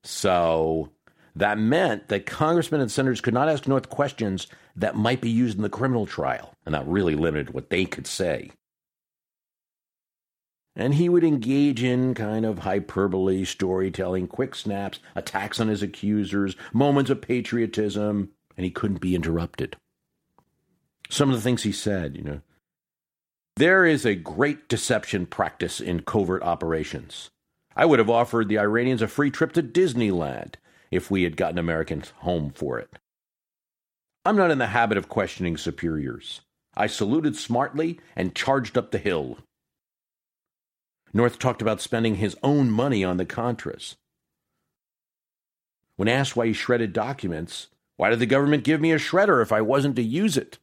So 0.02 0.90
that 1.36 1.58
meant 1.58 2.08
that 2.08 2.26
congressmen 2.26 2.80
and 2.80 2.90
senators 2.90 3.20
could 3.20 3.34
not 3.34 3.48
ask 3.48 3.68
North 3.68 3.88
questions 3.88 4.46
that 4.76 4.96
might 4.96 5.20
be 5.20 5.30
used 5.30 5.56
in 5.56 5.62
the 5.62 5.68
criminal 5.68 6.06
trial, 6.06 6.54
and 6.66 6.74
that 6.74 6.86
really 6.86 7.14
limited 7.14 7.54
what 7.54 7.70
they 7.70 7.84
could 7.84 8.06
say. 8.06 8.50
And 10.74 10.94
he 10.94 11.08
would 11.08 11.24
engage 11.24 11.82
in 11.82 12.14
kind 12.14 12.46
of 12.46 12.60
hyperbole, 12.60 13.44
storytelling, 13.44 14.26
quick 14.26 14.54
snaps, 14.54 15.00
attacks 15.14 15.60
on 15.60 15.68
his 15.68 15.82
accusers, 15.82 16.56
moments 16.72 17.10
of 17.10 17.20
patriotism, 17.20 18.30
and 18.56 18.64
he 18.64 18.70
couldn't 18.70 19.00
be 19.00 19.14
interrupted. 19.14 19.76
Some 21.10 21.28
of 21.28 21.36
the 21.36 21.42
things 21.42 21.62
he 21.62 21.72
said, 21.72 22.16
you 22.16 22.22
know, 22.22 22.40
there 23.56 23.84
is 23.84 24.06
a 24.06 24.14
great 24.14 24.66
deception 24.68 25.26
practice 25.26 25.78
in 25.78 26.02
covert 26.02 26.42
operations. 26.42 27.30
I 27.76 27.84
would 27.84 27.98
have 27.98 28.08
offered 28.08 28.48
the 28.48 28.58
Iranians 28.58 29.02
a 29.02 29.08
free 29.08 29.30
trip 29.30 29.52
to 29.52 29.62
Disneyland 29.62 30.54
if 30.90 31.10
we 31.10 31.24
had 31.24 31.36
gotten 31.36 31.58
Americans 31.58 32.12
home 32.18 32.50
for 32.54 32.78
it. 32.78 32.90
I'm 34.24 34.36
not 34.36 34.50
in 34.50 34.58
the 34.58 34.68
habit 34.68 34.96
of 34.96 35.08
questioning 35.08 35.56
superiors. 35.56 36.40
I 36.74 36.86
saluted 36.86 37.36
smartly 37.36 38.00
and 38.16 38.34
charged 38.34 38.78
up 38.78 38.90
the 38.90 38.98
hill. 38.98 39.38
North 41.12 41.38
talked 41.38 41.62
about 41.62 41.80
spending 41.80 42.16
his 42.16 42.36
own 42.42 42.70
money 42.70 43.04
on 43.04 43.16
the 43.16 43.26
Contras. 43.26 43.96
When 45.96 46.08
asked 46.08 46.36
why 46.36 46.46
he 46.46 46.52
shredded 46.52 46.92
documents, 46.92 47.68
why 47.96 48.10
did 48.10 48.18
the 48.18 48.26
government 48.26 48.64
give 48.64 48.80
me 48.80 48.92
a 48.92 48.98
shredder 48.98 49.42
if 49.42 49.52
I 49.52 49.60
wasn't 49.60 49.96
to 49.96 50.02
use 50.02 50.36
it? 50.36 50.58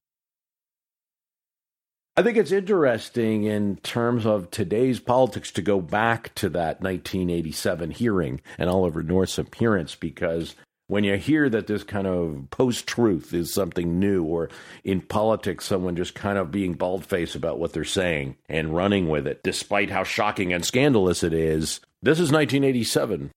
I 2.17 2.21
think 2.21 2.35
it's 2.35 2.51
interesting 2.51 3.45
in 3.45 3.77
terms 3.77 4.25
of 4.25 4.51
today's 4.51 4.99
politics 4.99 5.51
to 5.51 5.61
go 5.61 5.79
back 5.79 6.35
to 6.35 6.49
that 6.49 6.81
1987 6.81 7.91
hearing 7.91 8.41
and 8.57 8.69
Oliver 8.69 9.03
North's 9.03 9.37
appearance 9.37 9.95
because 9.95 10.55
when 10.89 11.03
you 11.03 11.17
hear 11.17 11.47
that 11.47 11.67
this 11.67 11.83
kind 11.83 12.07
of 12.07 12.49
post 12.49 12.87
truth 12.87 13.31
is 13.31 13.53
something 13.53 13.99
new, 13.99 14.23
or 14.23 14.49
in 14.83 15.01
politics, 15.01 15.65
someone 15.65 15.95
just 15.95 16.15
kind 16.15 16.39
of 16.39 16.49
being 16.49 16.73
bald 16.73 17.05
faced 17.05 17.35
about 17.35 17.59
what 17.59 17.73
they're 17.73 17.83
saying 17.83 18.35
and 18.49 18.75
running 18.75 19.07
with 19.07 19.27
it, 19.27 19.43
despite 19.43 19.91
how 19.91 20.03
shocking 20.03 20.51
and 20.51 20.65
scandalous 20.65 21.23
it 21.23 21.31
is, 21.31 21.79
this 22.01 22.19
is 22.19 22.31
1987. 22.31 23.29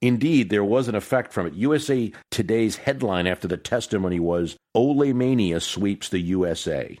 Indeed, 0.00 0.48
there 0.48 0.62
was 0.62 0.86
an 0.86 0.94
effect 0.94 1.32
from 1.32 1.48
it. 1.48 1.54
USA 1.54 2.12
Today's 2.30 2.76
headline 2.76 3.26
after 3.26 3.48
the 3.48 3.56
testimony 3.56 4.20
was 4.20 4.56
Ollie 4.74 5.12
Mania 5.12 5.58
sweeps 5.58 6.08
the 6.08 6.20
USA. 6.20 6.96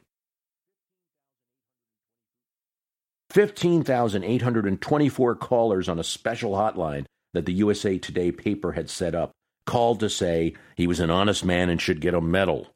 15,824 3.30 5.36
callers 5.36 5.88
on 5.88 6.00
a 6.00 6.04
special 6.04 6.52
hotline 6.52 7.06
that 7.32 7.46
the 7.46 7.52
USA 7.54 7.98
Today 7.98 8.32
paper 8.32 8.72
had 8.72 8.90
set 8.90 9.14
up 9.14 9.32
called 9.66 10.00
to 10.00 10.10
say 10.10 10.54
he 10.76 10.86
was 10.86 11.00
an 11.00 11.10
honest 11.10 11.44
man 11.44 11.68
and 11.68 11.80
should 11.80 12.00
get 12.00 12.14
a 12.14 12.20
medal. 12.20 12.74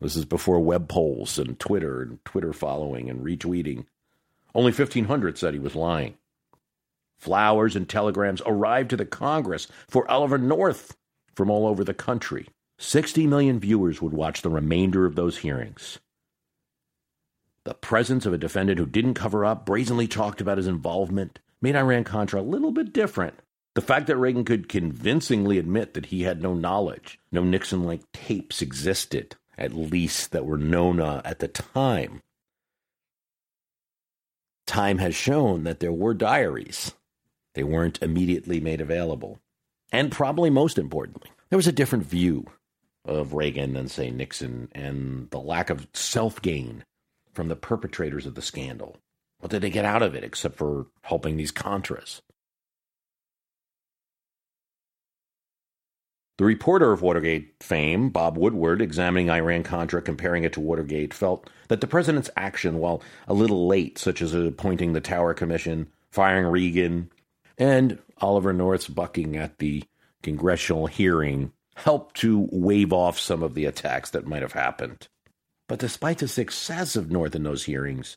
This 0.00 0.16
is 0.16 0.24
before 0.24 0.60
web 0.60 0.88
polls 0.88 1.38
and 1.38 1.58
Twitter 1.58 2.02
and 2.02 2.24
Twitter 2.24 2.52
following 2.52 3.08
and 3.08 3.24
retweeting. 3.24 3.86
Only 4.54 4.70
1,500 4.70 5.38
said 5.38 5.54
he 5.54 5.60
was 5.60 5.74
lying. 5.74 6.14
Flowers 7.18 7.74
and 7.74 7.88
telegrams 7.88 8.42
arrived 8.44 8.90
to 8.90 8.96
the 8.96 9.06
Congress 9.06 9.66
for 9.88 10.08
Oliver 10.10 10.38
North 10.38 10.96
from 11.34 11.50
all 11.50 11.66
over 11.66 11.82
the 11.82 11.94
country. 11.94 12.48
60 12.78 13.26
million 13.26 13.58
viewers 13.58 14.02
would 14.02 14.12
watch 14.12 14.42
the 14.42 14.50
remainder 14.50 15.06
of 15.06 15.14
those 15.14 15.38
hearings. 15.38 16.00
The 17.64 17.74
presence 17.74 18.26
of 18.26 18.34
a 18.34 18.38
defendant 18.38 18.78
who 18.78 18.86
didn't 18.86 19.14
cover 19.14 19.44
up, 19.44 19.64
brazenly 19.64 20.06
talked 20.06 20.40
about 20.40 20.58
his 20.58 20.66
involvement, 20.66 21.38
made 21.64 21.76
Iran 21.76 22.04
Contra 22.04 22.40
a 22.40 22.42
little 22.42 22.70
bit 22.70 22.92
different. 22.92 23.34
The 23.74 23.80
fact 23.80 24.06
that 24.06 24.16
Reagan 24.16 24.44
could 24.44 24.68
convincingly 24.68 25.58
admit 25.58 25.94
that 25.94 26.06
he 26.06 26.22
had 26.22 26.40
no 26.40 26.54
knowledge, 26.54 27.18
no 27.32 27.42
Nixon 27.42 27.84
like 27.84 28.02
tapes 28.12 28.62
existed, 28.62 29.34
at 29.58 29.72
least 29.72 30.30
that 30.30 30.46
were 30.46 30.58
known 30.58 31.00
uh, 31.00 31.22
at 31.24 31.40
the 31.40 31.48
time. 31.48 32.20
Time 34.66 34.98
has 34.98 35.14
shown 35.14 35.64
that 35.64 35.80
there 35.80 35.92
were 35.92 36.14
diaries 36.14 36.92
they 37.54 37.64
weren't 37.64 38.02
immediately 38.02 38.60
made 38.60 38.80
available. 38.80 39.40
And 39.90 40.12
probably 40.12 40.50
most 40.50 40.76
importantly, 40.76 41.30
there 41.50 41.56
was 41.56 41.66
a 41.66 41.72
different 41.72 42.04
view 42.04 42.46
of 43.04 43.32
Reagan 43.32 43.74
than, 43.74 43.88
say, 43.88 44.10
Nixon, 44.10 44.68
and 44.72 45.30
the 45.30 45.40
lack 45.40 45.70
of 45.70 45.86
self 45.94 46.42
gain 46.42 46.84
from 47.32 47.48
the 47.48 47.56
perpetrators 47.56 48.26
of 48.26 48.34
the 48.34 48.42
scandal. 48.42 48.96
What 49.38 49.50
did 49.50 49.62
they 49.62 49.70
get 49.70 49.84
out 49.84 50.02
of 50.02 50.14
it 50.14 50.24
except 50.24 50.56
for 50.56 50.86
helping 51.02 51.36
these 51.36 51.52
Contras? 51.52 52.20
The 56.36 56.44
reporter 56.44 56.90
of 56.90 57.00
Watergate 57.00 57.54
fame, 57.62 58.10
Bob 58.10 58.36
Woodward, 58.36 58.82
examining 58.82 59.30
Iran 59.30 59.62
Contra, 59.62 60.02
comparing 60.02 60.42
it 60.42 60.52
to 60.54 60.60
Watergate, 60.60 61.14
felt 61.14 61.48
that 61.68 61.80
the 61.80 61.86
president's 61.86 62.30
action, 62.36 62.78
while 62.78 63.02
a 63.28 63.34
little 63.34 63.68
late, 63.68 63.98
such 63.98 64.20
as 64.20 64.34
appointing 64.34 64.94
the 64.94 65.00
Tower 65.00 65.32
Commission, 65.32 65.86
firing 66.10 66.46
Reagan, 66.46 67.10
and 67.56 67.98
Oliver 68.18 68.52
North's 68.52 68.88
bucking 68.88 69.36
at 69.36 69.58
the 69.58 69.84
congressional 70.22 70.86
hearing 70.86 71.52
helped 71.76 72.16
to 72.16 72.48
wave 72.50 72.92
off 72.92 73.18
some 73.18 73.42
of 73.42 73.54
the 73.54 73.66
attacks 73.66 74.10
that 74.10 74.26
might 74.26 74.42
have 74.42 74.52
happened. 74.52 75.06
But 75.68 75.78
despite 75.78 76.18
the 76.18 76.28
success 76.28 76.96
of 76.96 77.10
North 77.10 77.34
in 77.36 77.44
those 77.44 77.64
hearings, 77.64 78.16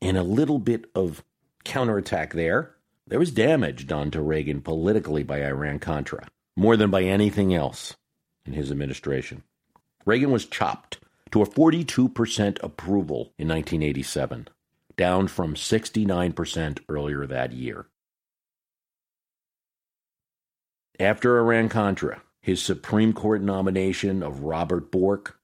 and 0.00 0.16
a 0.16 0.22
little 0.22 0.58
bit 0.58 0.86
of 0.94 1.24
counterattack 1.64 2.32
there, 2.32 2.74
there 3.06 3.18
was 3.18 3.30
damage 3.30 3.86
done 3.86 4.10
to 4.10 4.20
Reagan 4.20 4.60
politically 4.60 5.22
by 5.22 5.44
Iran 5.44 5.78
Contra, 5.78 6.28
more 6.56 6.76
than 6.76 6.90
by 6.90 7.02
anything 7.02 7.54
else 7.54 7.96
in 8.44 8.52
his 8.52 8.70
administration. 8.70 9.42
Reagan 10.04 10.30
was 10.30 10.46
chopped 10.46 10.98
to 11.30 11.42
a 11.42 11.46
42% 11.46 12.62
approval 12.62 13.32
in 13.38 13.48
1987, 13.48 14.48
down 14.96 15.28
from 15.28 15.54
69% 15.54 16.80
earlier 16.88 17.26
that 17.26 17.52
year. 17.52 17.86
After 21.00 21.38
Iran 21.38 21.68
Contra, 21.68 22.22
his 22.40 22.60
Supreme 22.62 23.12
Court 23.12 23.42
nomination 23.42 24.22
of 24.22 24.42
Robert 24.42 24.90
Bork 24.90 25.38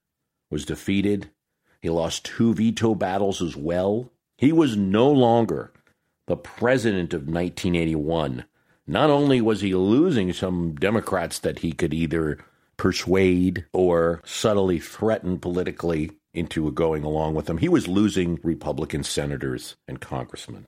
was 0.51 0.65
defeated. 0.65 1.31
He 1.81 1.91
lost 1.91 2.25
two 2.25 2.55
veto 2.55 2.95
battles 2.95 3.41
as 3.41 3.55
well. 3.55 4.11
He 4.37 4.53
was 4.53 4.77
no 4.77 5.11
longer 5.11 5.73
the 6.27 6.37
president 6.37 7.13
of 7.15 7.23
1981. 7.23 8.45
Not 8.87 9.11
only 9.11 9.41
was 9.41 9.61
he 9.61 9.75
losing 9.75 10.33
some 10.33 10.75
Democrats 10.75 11.39
that 11.39 11.61
he 11.61 11.73
could 11.73 11.95
either 11.95 12.39
persuade 12.77 13.65
or 13.73 14.21
subtly 14.25 14.79
threaten 14.79 15.39
politically 15.39 16.11
into 16.33 16.71
going 16.73 17.05
along 17.05 17.35
with 17.35 17.49
him, 17.49 17.59
he 17.59 17.69
was 17.69 17.89
losing 17.89 18.41
Republican 18.43 19.05
senators 19.05 19.77
and 19.87 20.01
congressmen. 20.01 20.67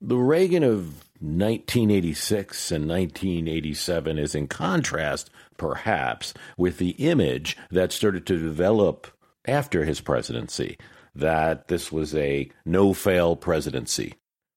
The 0.00 0.16
Reagan 0.16 0.62
of 0.62 1.09
1986 1.20 2.72
and 2.72 2.88
1987 2.88 4.18
is 4.18 4.34
in 4.34 4.48
contrast, 4.48 5.30
perhaps, 5.56 6.32
with 6.56 6.78
the 6.78 6.90
image 6.92 7.56
that 7.70 7.92
started 7.92 8.26
to 8.26 8.38
develop 8.38 9.06
after 9.46 9.84
his 9.84 10.00
presidency 10.00 10.76
that 11.14 11.68
this 11.68 11.90
was 11.90 12.14
a 12.14 12.50
no 12.64 12.92
fail 12.92 13.36
presidency, 13.36 14.14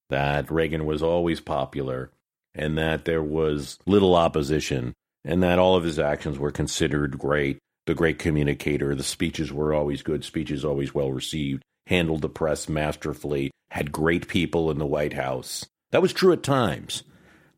that 0.10 0.52
Reagan 0.52 0.86
was 0.86 1.02
always 1.02 1.40
popular, 1.40 2.12
and 2.54 2.78
that 2.78 3.06
there 3.06 3.24
was 3.24 3.80
little 3.86 4.16
opposition, 4.16 4.94
and 5.26 5.42
that 5.42 5.60
all 5.60 5.76
of 5.76 5.84
his 5.84 6.00
actions 6.00 6.38
were 6.38 6.52
considered 6.52 7.18
great. 7.18 7.58
The 7.86 7.96
great 7.96 8.20
communicator, 8.20 8.96
the 8.96 9.04
speeches 9.04 9.52
were 9.52 9.74
always 9.74 10.04
good, 10.04 10.24
speeches 10.24 10.64
always 10.64 10.94
well 10.94 11.12
received, 11.12 11.64
handled 11.88 12.22
the 12.22 12.30
press 12.30 12.70
masterfully, 12.70 13.52
had 13.72 13.92
great 13.92 14.28
people 14.28 14.72
in 14.72 14.78
the 14.78 14.86
White 14.86 15.14
House. 15.14 15.66
That 15.94 16.02
was 16.02 16.12
true 16.12 16.34
at 16.34 16.42
times, 16.42 17.04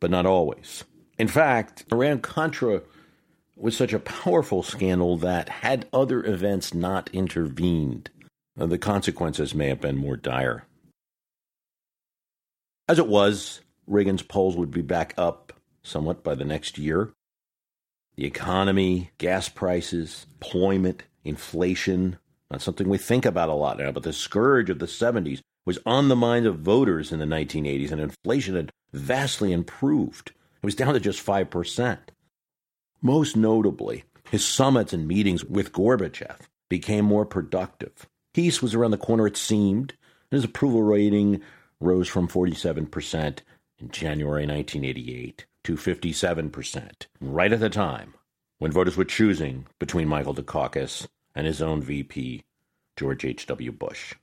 but 0.01 0.11
not 0.11 0.25
always. 0.25 0.83
In 1.17 1.29
fact, 1.29 1.85
Iran 1.89 2.19
Contra 2.19 2.81
was 3.55 3.77
such 3.77 3.93
a 3.93 3.99
powerful 3.99 4.61
scandal 4.61 5.15
that, 5.19 5.47
had 5.47 5.87
other 5.93 6.21
events 6.21 6.73
not 6.73 7.09
intervened, 7.13 8.09
uh, 8.59 8.65
the 8.65 8.77
consequences 8.77 9.55
may 9.55 9.69
have 9.69 9.79
been 9.79 9.95
more 9.95 10.17
dire. 10.17 10.65
As 12.89 12.99
it 12.99 13.07
was, 13.07 13.61
Reagan's 13.87 14.21
polls 14.21 14.57
would 14.57 14.71
be 14.71 14.81
back 14.81 15.13
up 15.17 15.53
somewhat 15.81 16.21
by 16.21 16.35
the 16.35 16.43
next 16.43 16.77
year. 16.77 17.13
The 18.17 18.25
economy, 18.25 19.11
gas 19.17 19.47
prices, 19.47 20.25
employment, 20.41 21.03
inflation, 21.23 22.17
not 22.51 22.61
something 22.61 22.89
we 22.89 22.97
think 22.97 23.25
about 23.25 23.47
a 23.47 23.53
lot 23.53 23.77
now, 23.77 23.93
but 23.93 24.03
the 24.03 24.11
scourge 24.11 24.69
of 24.69 24.79
the 24.79 24.87
70s 24.87 25.39
was 25.65 25.79
on 25.85 26.07
the 26.07 26.15
mind 26.15 26.45
of 26.45 26.59
voters 26.59 27.11
in 27.11 27.19
the 27.19 27.25
1980s, 27.25 27.91
and 27.91 27.99
inflation 27.99 28.55
had 28.55 28.71
vastly 28.93 29.51
improved. 29.51 30.31
It 30.61 30.65
was 30.65 30.75
down 30.75 30.93
to 30.93 30.99
just 30.99 31.25
5%. 31.25 31.97
Most 33.01 33.35
notably, 33.35 34.03
his 34.29 34.45
summits 34.45 34.93
and 34.93 35.07
meetings 35.07 35.43
with 35.43 35.71
Gorbachev 35.71 36.39
became 36.69 37.05
more 37.05 37.25
productive. 37.25 38.07
Peace 38.33 38.61
was 38.61 38.75
around 38.75 38.91
the 38.91 38.97
corner, 38.97 39.27
it 39.27 39.37
seemed, 39.37 39.93
and 40.31 40.37
his 40.37 40.43
approval 40.43 40.83
rating 40.83 41.41
rose 41.79 42.07
from 42.07 42.27
47% 42.27 43.39
in 43.79 43.89
January 43.89 44.45
1988 44.45 45.45
to 45.63 45.75
57%, 45.75 47.07
right 47.21 47.53
at 47.53 47.59
the 47.59 47.69
time 47.69 48.13
when 48.59 48.71
voters 48.71 48.95
were 48.95 49.05
choosing 49.05 49.65
between 49.79 50.07
Michael 50.07 50.33
Dukakis 50.33 51.07
and 51.33 51.45
his 51.45 51.61
own 51.61 51.81
VP, 51.81 52.43
George 52.95 53.25
H.W. 53.25 53.71
Bush. 53.71 54.15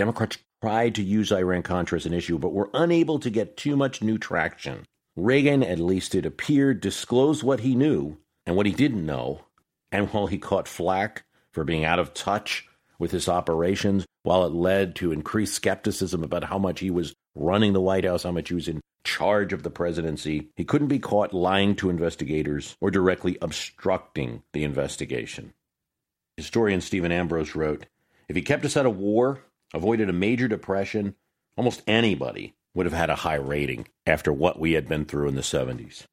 Democrats 0.00 0.38
tried 0.62 0.94
to 0.94 1.02
use 1.02 1.30
Iran 1.30 1.62
Contra 1.62 1.96
as 1.96 2.06
an 2.06 2.14
issue, 2.14 2.38
but 2.38 2.54
were 2.54 2.70
unable 2.72 3.18
to 3.18 3.28
get 3.28 3.58
too 3.58 3.76
much 3.76 4.00
new 4.00 4.16
traction. 4.16 4.86
Reagan, 5.14 5.62
at 5.62 5.78
least 5.78 6.14
it 6.14 6.24
appeared, 6.24 6.80
disclosed 6.80 7.42
what 7.42 7.60
he 7.60 7.74
knew 7.74 8.16
and 8.46 8.56
what 8.56 8.64
he 8.64 8.72
didn't 8.72 9.04
know. 9.04 9.44
And 9.92 10.08
while 10.08 10.26
he 10.26 10.38
caught 10.38 10.66
flack 10.66 11.24
for 11.52 11.64
being 11.64 11.84
out 11.84 11.98
of 11.98 12.14
touch 12.14 12.66
with 12.98 13.10
his 13.10 13.28
operations, 13.28 14.06
while 14.22 14.46
it 14.46 14.54
led 14.54 14.96
to 14.96 15.12
increased 15.12 15.52
skepticism 15.52 16.24
about 16.24 16.44
how 16.44 16.58
much 16.58 16.80
he 16.80 16.90
was 16.90 17.12
running 17.34 17.74
the 17.74 17.80
White 17.82 18.06
House, 18.06 18.22
how 18.22 18.32
much 18.32 18.48
he 18.48 18.54
was 18.54 18.68
in 18.68 18.80
charge 19.04 19.52
of 19.52 19.64
the 19.64 19.70
presidency, 19.70 20.48
he 20.56 20.64
couldn't 20.64 20.88
be 20.88 20.98
caught 20.98 21.34
lying 21.34 21.76
to 21.76 21.90
investigators 21.90 22.74
or 22.80 22.90
directly 22.90 23.36
obstructing 23.42 24.44
the 24.54 24.64
investigation. 24.64 25.52
Historian 26.38 26.80
Stephen 26.80 27.12
Ambrose 27.12 27.54
wrote 27.54 27.84
If 28.30 28.36
he 28.36 28.40
kept 28.40 28.64
us 28.64 28.78
out 28.78 28.86
of 28.86 28.96
war, 28.96 29.40
avoided 29.74 30.08
a 30.08 30.12
major 30.12 30.48
depression, 30.48 31.14
almost 31.56 31.82
anybody 31.86 32.54
would 32.74 32.86
have 32.86 32.92
had 32.92 33.10
a 33.10 33.16
high 33.16 33.36
rating 33.36 33.86
after 34.06 34.32
what 34.32 34.58
we 34.58 34.72
had 34.72 34.88
been 34.88 35.04
through 35.04 35.28
in 35.28 35.34
the 35.34 35.40
70s. 35.42 36.04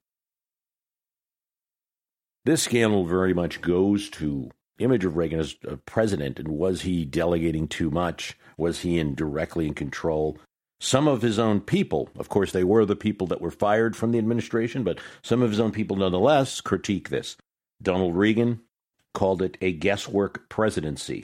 This 2.46 2.64
scandal 2.64 3.06
very 3.06 3.34
much 3.34 3.62
goes 3.62 4.10
to 4.12 4.52
image 4.80 5.06
of 5.06 5.18
Reagan 5.18 5.40
as 5.40 5.56
a 5.68 5.78
president 5.78 6.40
and 6.40 6.48
was 6.48 6.82
he 6.82 7.04
delegating 7.04 7.68
too 7.68 7.90
much? 7.90 8.38
Was 8.58 8.82
he 8.82 9.00
in 9.00 9.16
directly 9.16 9.68
in 9.68 9.74
control? 9.74 10.38
Some 10.80 11.08
of 11.08 11.24
his 11.24 11.40
own 11.40 11.62
people, 11.62 12.10
of 12.18 12.30
course, 12.30 12.52
they 12.52 12.64
were 12.64 12.86
the 12.86 12.96
people 12.96 13.26
that 13.28 13.42
were 13.42 13.52
fired 13.52 13.96
from 13.96 14.12
the 14.12 14.20
administration, 14.20 14.84
but 14.84 15.00
some 15.24 15.42
of 15.42 15.50
his 15.50 15.60
own 15.60 15.72
people 15.72 15.98
nonetheless 15.98 16.62
critique 16.62 17.10
this. 17.10 17.36
Donald 17.82 18.16
Regan 18.16 18.62
called 19.14 19.42
it 19.42 19.58
a 19.60 19.72
guesswork 19.72 20.48
presidency. 20.50 21.24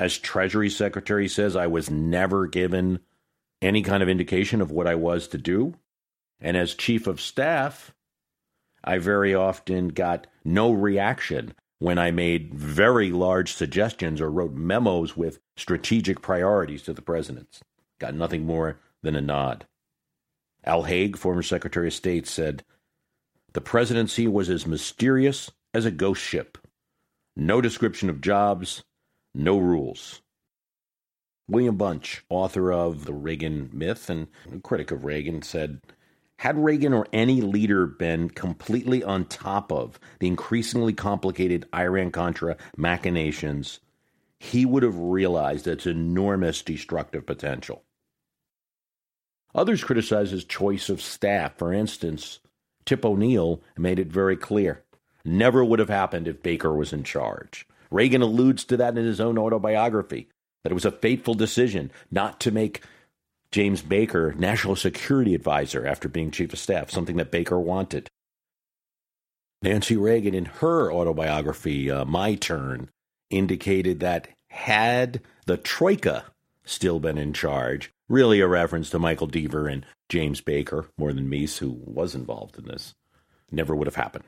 As 0.00 0.16
Treasury 0.16 0.70
Secretary 0.70 1.28
says, 1.28 1.54
I 1.54 1.66
was 1.66 1.90
never 1.90 2.46
given 2.46 3.00
any 3.60 3.82
kind 3.82 4.02
of 4.02 4.08
indication 4.08 4.62
of 4.62 4.70
what 4.70 4.86
I 4.86 4.94
was 4.94 5.28
to 5.28 5.38
do. 5.38 5.74
And 6.40 6.56
as 6.56 6.74
Chief 6.74 7.06
of 7.06 7.20
Staff, 7.20 7.92
I 8.82 8.96
very 8.96 9.34
often 9.34 9.88
got 9.88 10.26
no 10.42 10.72
reaction 10.72 11.52
when 11.80 11.98
I 11.98 12.12
made 12.12 12.54
very 12.54 13.10
large 13.10 13.52
suggestions 13.52 14.22
or 14.22 14.30
wrote 14.30 14.54
memos 14.54 15.18
with 15.18 15.38
strategic 15.58 16.22
priorities 16.22 16.82
to 16.84 16.94
the 16.94 17.02
presidents. 17.02 17.60
Got 17.98 18.14
nothing 18.14 18.46
more 18.46 18.80
than 19.02 19.14
a 19.14 19.20
nod. 19.20 19.66
Al 20.64 20.84
Haig, 20.84 21.18
former 21.18 21.42
Secretary 21.42 21.88
of 21.88 21.94
State, 21.94 22.26
said, 22.26 22.64
The 23.52 23.60
presidency 23.60 24.26
was 24.26 24.48
as 24.48 24.66
mysterious 24.66 25.50
as 25.74 25.84
a 25.84 25.90
ghost 25.90 26.22
ship. 26.22 26.56
No 27.36 27.60
description 27.60 28.08
of 28.08 28.22
jobs, 28.22 28.82
no 29.34 29.58
rules. 29.58 30.20
William 31.48 31.76
Bunch, 31.76 32.24
author 32.28 32.72
of 32.72 33.06
The 33.06 33.12
Reagan 33.12 33.70
Myth 33.72 34.08
and 34.08 34.28
a 34.52 34.58
critic 34.58 34.90
of 34.90 35.04
Reagan, 35.04 35.42
said 35.42 35.80
Had 36.38 36.62
Reagan 36.62 36.92
or 36.92 37.06
any 37.12 37.40
leader 37.40 37.86
been 37.86 38.30
completely 38.30 39.02
on 39.02 39.24
top 39.24 39.72
of 39.72 39.98
the 40.20 40.28
increasingly 40.28 40.92
complicated 40.92 41.66
Iran 41.74 42.12
Contra 42.12 42.56
machinations, 42.76 43.80
he 44.38 44.64
would 44.64 44.82
have 44.82 44.96
realized 44.96 45.66
its 45.66 45.86
enormous 45.86 46.62
destructive 46.62 47.26
potential. 47.26 47.82
Others 49.54 49.82
criticize 49.82 50.30
his 50.30 50.44
choice 50.44 50.88
of 50.88 51.02
staff. 51.02 51.58
For 51.58 51.72
instance, 51.72 52.38
Tip 52.84 53.04
O'Neill 53.04 53.60
made 53.76 53.98
it 53.98 54.06
very 54.06 54.36
clear 54.36 54.84
never 55.24 55.64
would 55.64 55.78
have 55.78 55.88
happened 55.88 56.26
if 56.26 56.42
Baker 56.42 56.74
was 56.74 56.92
in 56.92 57.04
charge. 57.04 57.66
Reagan 57.90 58.22
alludes 58.22 58.64
to 58.64 58.76
that 58.76 58.96
in 58.96 59.04
his 59.04 59.20
own 59.20 59.38
autobiography 59.38 60.28
that 60.62 60.70
it 60.70 60.74
was 60.74 60.84
a 60.84 60.92
fateful 60.92 61.34
decision 61.34 61.90
not 62.10 62.40
to 62.40 62.50
make 62.50 62.82
James 63.50 63.82
Baker 63.82 64.32
national 64.36 64.76
security 64.76 65.34
advisor 65.34 65.86
after 65.86 66.08
being 66.08 66.30
chief 66.30 66.52
of 66.52 66.58
staff, 66.58 66.90
something 66.90 67.16
that 67.16 67.30
Baker 67.30 67.58
wanted. 67.58 68.08
Nancy 69.62 69.96
Reagan, 69.96 70.34
in 70.34 70.46
her 70.46 70.92
autobiography, 70.92 71.90
uh, 71.90 72.04
My 72.04 72.34
Turn, 72.34 72.88
indicated 73.28 74.00
that 74.00 74.28
had 74.50 75.20
the 75.46 75.56
Troika 75.56 76.26
still 76.64 77.00
been 77.00 77.18
in 77.18 77.32
charge, 77.32 77.90
really 78.08 78.40
a 78.40 78.46
reference 78.46 78.90
to 78.90 78.98
Michael 78.98 79.28
Deaver 79.28 79.70
and 79.70 79.84
James 80.08 80.40
Baker 80.40 80.86
more 80.96 81.12
than 81.12 81.28
Meese, 81.28 81.58
who 81.58 81.70
was 81.84 82.14
involved 82.14 82.58
in 82.58 82.66
this, 82.66 82.94
never 83.50 83.74
would 83.74 83.86
have 83.86 83.96
happened. 83.96 84.24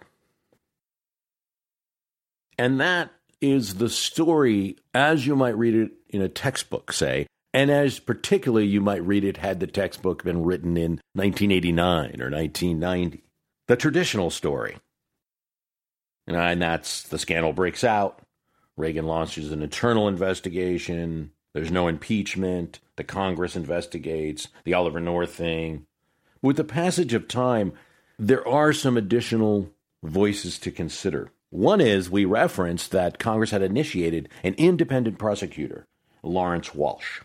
And 2.58 2.80
that 2.80 3.10
is 3.42 3.74
the 3.74 3.90
story 3.90 4.76
as 4.94 5.26
you 5.26 5.36
might 5.36 5.58
read 5.58 5.74
it 5.74 5.90
in 6.08 6.22
a 6.22 6.28
textbook, 6.28 6.92
say, 6.92 7.26
and 7.52 7.70
as 7.70 7.98
particularly 7.98 8.66
you 8.66 8.80
might 8.80 9.04
read 9.04 9.24
it 9.24 9.36
had 9.36 9.60
the 9.60 9.66
textbook 9.66 10.24
been 10.24 10.44
written 10.44 10.76
in 10.76 10.92
1989 11.14 12.22
or 12.22 12.30
1990. 12.30 13.24
The 13.68 13.76
traditional 13.76 14.30
story. 14.30 14.76
And 16.26 16.62
that's 16.62 17.02
the 17.02 17.18
scandal 17.18 17.52
breaks 17.52 17.84
out. 17.84 18.20
Reagan 18.76 19.06
launches 19.06 19.52
an 19.52 19.62
internal 19.62 20.08
investigation. 20.08 21.32
There's 21.52 21.70
no 21.70 21.88
impeachment. 21.88 22.78
The 22.96 23.04
Congress 23.04 23.56
investigates 23.56 24.48
the 24.64 24.74
Oliver 24.74 25.00
North 25.00 25.34
thing. 25.34 25.86
With 26.40 26.56
the 26.56 26.64
passage 26.64 27.12
of 27.12 27.28
time, 27.28 27.72
there 28.18 28.46
are 28.46 28.72
some 28.72 28.96
additional 28.96 29.70
voices 30.02 30.58
to 30.60 30.70
consider. 30.70 31.30
One 31.52 31.82
is 31.82 32.08
we 32.08 32.24
referenced 32.24 32.92
that 32.92 33.18
Congress 33.18 33.50
had 33.50 33.60
initiated 33.60 34.30
an 34.42 34.54
independent 34.54 35.18
prosecutor, 35.18 35.84
Lawrence 36.22 36.74
Walsh. 36.74 37.20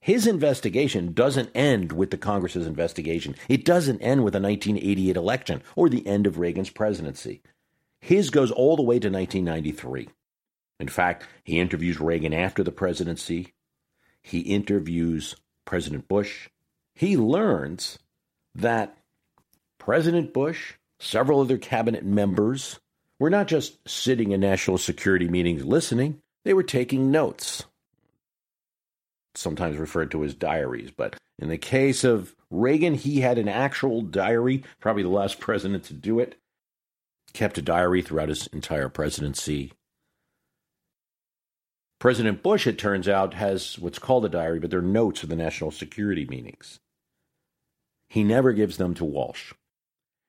His 0.00 0.26
investigation 0.26 1.12
doesn't 1.12 1.50
end 1.54 1.92
with 1.92 2.10
the 2.10 2.16
Congress's 2.16 2.66
investigation. 2.66 3.34
It 3.46 3.62
doesn't 3.62 4.00
end 4.00 4.24
with 4.24 4.32
the 4.32 4.40
1988 4.40 5.16
election 5.18 5.62
or 5.76 5.90
the 5.90 6.06
end 6.06 6.26
of 6.26 6.38
Reagan's 6.38 6.70
presidency. 6.70 7.42
His 8.00 8.30
goes 8.30 8.50
all 8.50 8.74
the 8.74 8.82
way 8.82 8.98
to 8.98 9.10
1993. 9.10 10.08
In 10.80 10.88
fact, 10.88 11.26
he 11.44 11.60
interviews 11.60 12.00
Reagan 12.00 12.32
after 12.32 12.64
the 12.64 12.72
presidency. 12.72 13.52
He 14.22 14.40
interviews 14.40 15.36
President 15.66 16.08
Bush. 16.08 16.48
He 16.94 17.18
learns 17.18 17.98
that 18.54 18.96
President 19.78 20.32
Bush 20.32 20.72
Several 21.00 21.40
other 21.40 21.58
cabinet 21.58 22.04
members 22.04 22.80
were 23.18 23.30
not 23.30 23.46
just 23.46 23.88
sitting 23.88 24.32
in 24.32 24.40
national 24.40 24.78
security 24.78 25.28
meetings 25.28 25.64
listening, 25.64 26.20
they 26.44 26.54
were 26.54 26.62
taking 26.62 27.10
notes. 27.10 27.64
Sometimes 29.34 29.76
referred 29.76 30.10
to 30.10 30.24
as 30.24 30.34
diaries, 30.34 30.90
but 30.90 31.16
in 31.38 31.48
the 31.48 31.58
case 31.58 32.02
of 32.02 32.34
Reagan, 32.50 32.94
he 32.94 33.20
had 33.20 33.38
an 33.38 33.48
actual 33.48 34.02
diary, 34.02 34.64
probably 34.80 35.02
the 35.02 35.08
last 35.08 35.38
president 35.40 35.84
to 35.84 35.94
do 35.94 36.18
it. 36.18 36.36
Kept 37.34 37.58
a 37.58 37.62
diary 37.62 38.02
throughout 38.02 38.30
his 38.30 38.46
entire 38.48 38.88
presidency. 38.88 39.72
President 41.98 42.42
Bush, 42.42 42.66
it 42.66 42.78
turns 42.78 43.08
out, 43.08 43.34
has 43.34 43.78
what's 43.78 43.98
called 43.98 44.24
a 44.24 44.28
diary, 44.28 44.60
but 44.60 44.70
they're 44.70 44.80
notes 44.80 45.22
of 45.22 45.28
the 45.28 45.36
national 45.36 45.70
security 45.70 46.24
meetings. 46.24 46.80
He 48.08 48.24
never 48.24 48.52
gives 48.52 48.76
them 48.76 48.94
to 48.94 49.04
Walsh. 49.04 49.52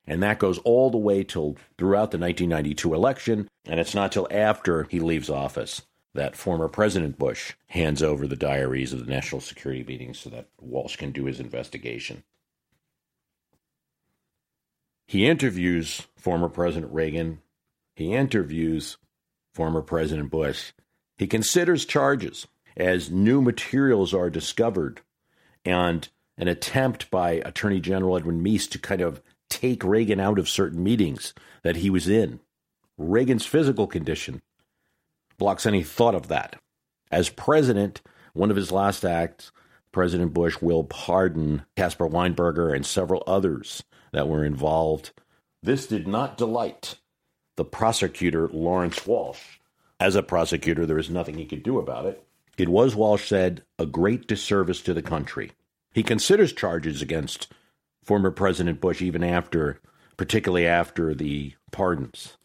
And 0.10 0.24
that 0.24 0.40
goes 0.40 0.58
all 0.60 0.90
the 0.90 0.98
way 0.98 1.24
till 1.24 1.56
throughout 1.78 2.10
the 2.10 2.18
1992 2.18 2.96
election. 2.96 3.48
And 3.66 3.80
it's 3.80 3.94
not 3.94 4.12
till 4.12 4.28
after 4.32 4.86
he 4.86 5.00
leaves 5.00 5.30
office 5.30 5.84
that 6.16 6.36
former 6.36 6.68
President 6.68 7.20
Bush 7.20 7.54
hands 7.68 8.02
over 8.02 8.26
the 8.28 8.36
diaries 8.36 8.92
of 8.92 9.06
the 9.06 9.12
national 9.12 9.40
security 9.40 9.84
meetings 9.84 10.18
so 10.18 10.32
that 10.32 10.48
Walsh 10.60 10.96
can 10.96 11.12
do 11.12 11.26
his 11.26 11.40
investigation. 11.40 12.24
He 15.06 15.28
interviews 15.28 16.08
former 16.16 16.50
President 16.50 16.92
Reagan. 16.92 17.42
He 17.96 18.14
interviews 18.14 18.98
former 19.54 19.84
President 19.84 20.32
Bush. 20.32 20.72
He 21.18 21.28
considers 21.28 21.86
charges 21.86 22.48
as 22.76 23.12
new 23.12 23.44
materials 23.44 24.12
are 24.16 24.32
discovered 24.32 25.02
and 25.64 26.10
an 26.36 26.48
attempt 26.48 27.12
by 27.12 27.34
Attorney 27.34 27.80
General 27.80 28.18
Edwin 28.18 28.42
Meese 28.42 28.68
to 28.72 28.80
kind 28.80 29.02
of 29.02 29.22
take 29.50 29.84
Reagan 29.84 30.20
out 30.20 30.40
of 30.40 30.50
certain 30.50 30.84
meetings 30.84 31.34
that 31.64 31.78
he 31.78 31.90
was 31.90 32.08
in. 32.08 32.40
Reagan's 32.98 33.46
physical 33.46 33.88
condition 33.88 34.42
blocks 35.38 35.66
any 35.66 35.84
thought 35.84 36.16
of 36.16 36.28
that. 36.28 36.60
As 37.12 37.30
president, 37.30 38.02
one 38.34 38.52
of 38.52 38.58
his 38.58 38.72
last 38.72 39.04
acts, 39.04 39.52
President 39.92 40.34
Bush 40.34 40.62
will 40.62 40.84
pardon 40.84 41.64
Caspar 41.76 42.08
Weinberger 42.08 42.76
and 42.76 42.86
several 42.86 43.24
others 43.26 43.84
that 44.12 44.28
were 44.28 44.46
involved. 44.46 45.12
This 45.64 45.88
did 45.88 46.08
not 46.08 46.38
delight 46.38 46.96
the 47.56 47.66
prosecutor, 47.66 48.48
Lawrence 48.48 49.06
Walsh. 49.06 49.60
As 50.00 50.16
a 50.16 50.24
prosecutor, 50.24 50.86
there 50.86 50.96
was 50.96 51.10
nothing 51.10 51.38
he 51.38 51.46
could 51.46 51.64
do 51.64 51.80
about 51.80 52.06
it. 52.06 52.24
It 52.58 52.70
was, 52.70 52.96
Walsh 52.96 53.28
said, 53.28 53.64
a 53.78 53.86
great 53.86 54.28
disservice 54.28 54.82
to 54.82 54.94
the 54.94 55.02
country. 55.02 55.52
He 55.92 56.04
considers 56.04 56.54
charges 56.54 57.02
against 57.02 57.52
former 58.10 58.32
President 58.32 58.82
Bush, 58.82 59.04
even 59.04 59.24
after, 59.24 59.80
particularly 60.18 60.66
after 60.66 61.14
the 61.14 61.54
pardons. 61.70 62.38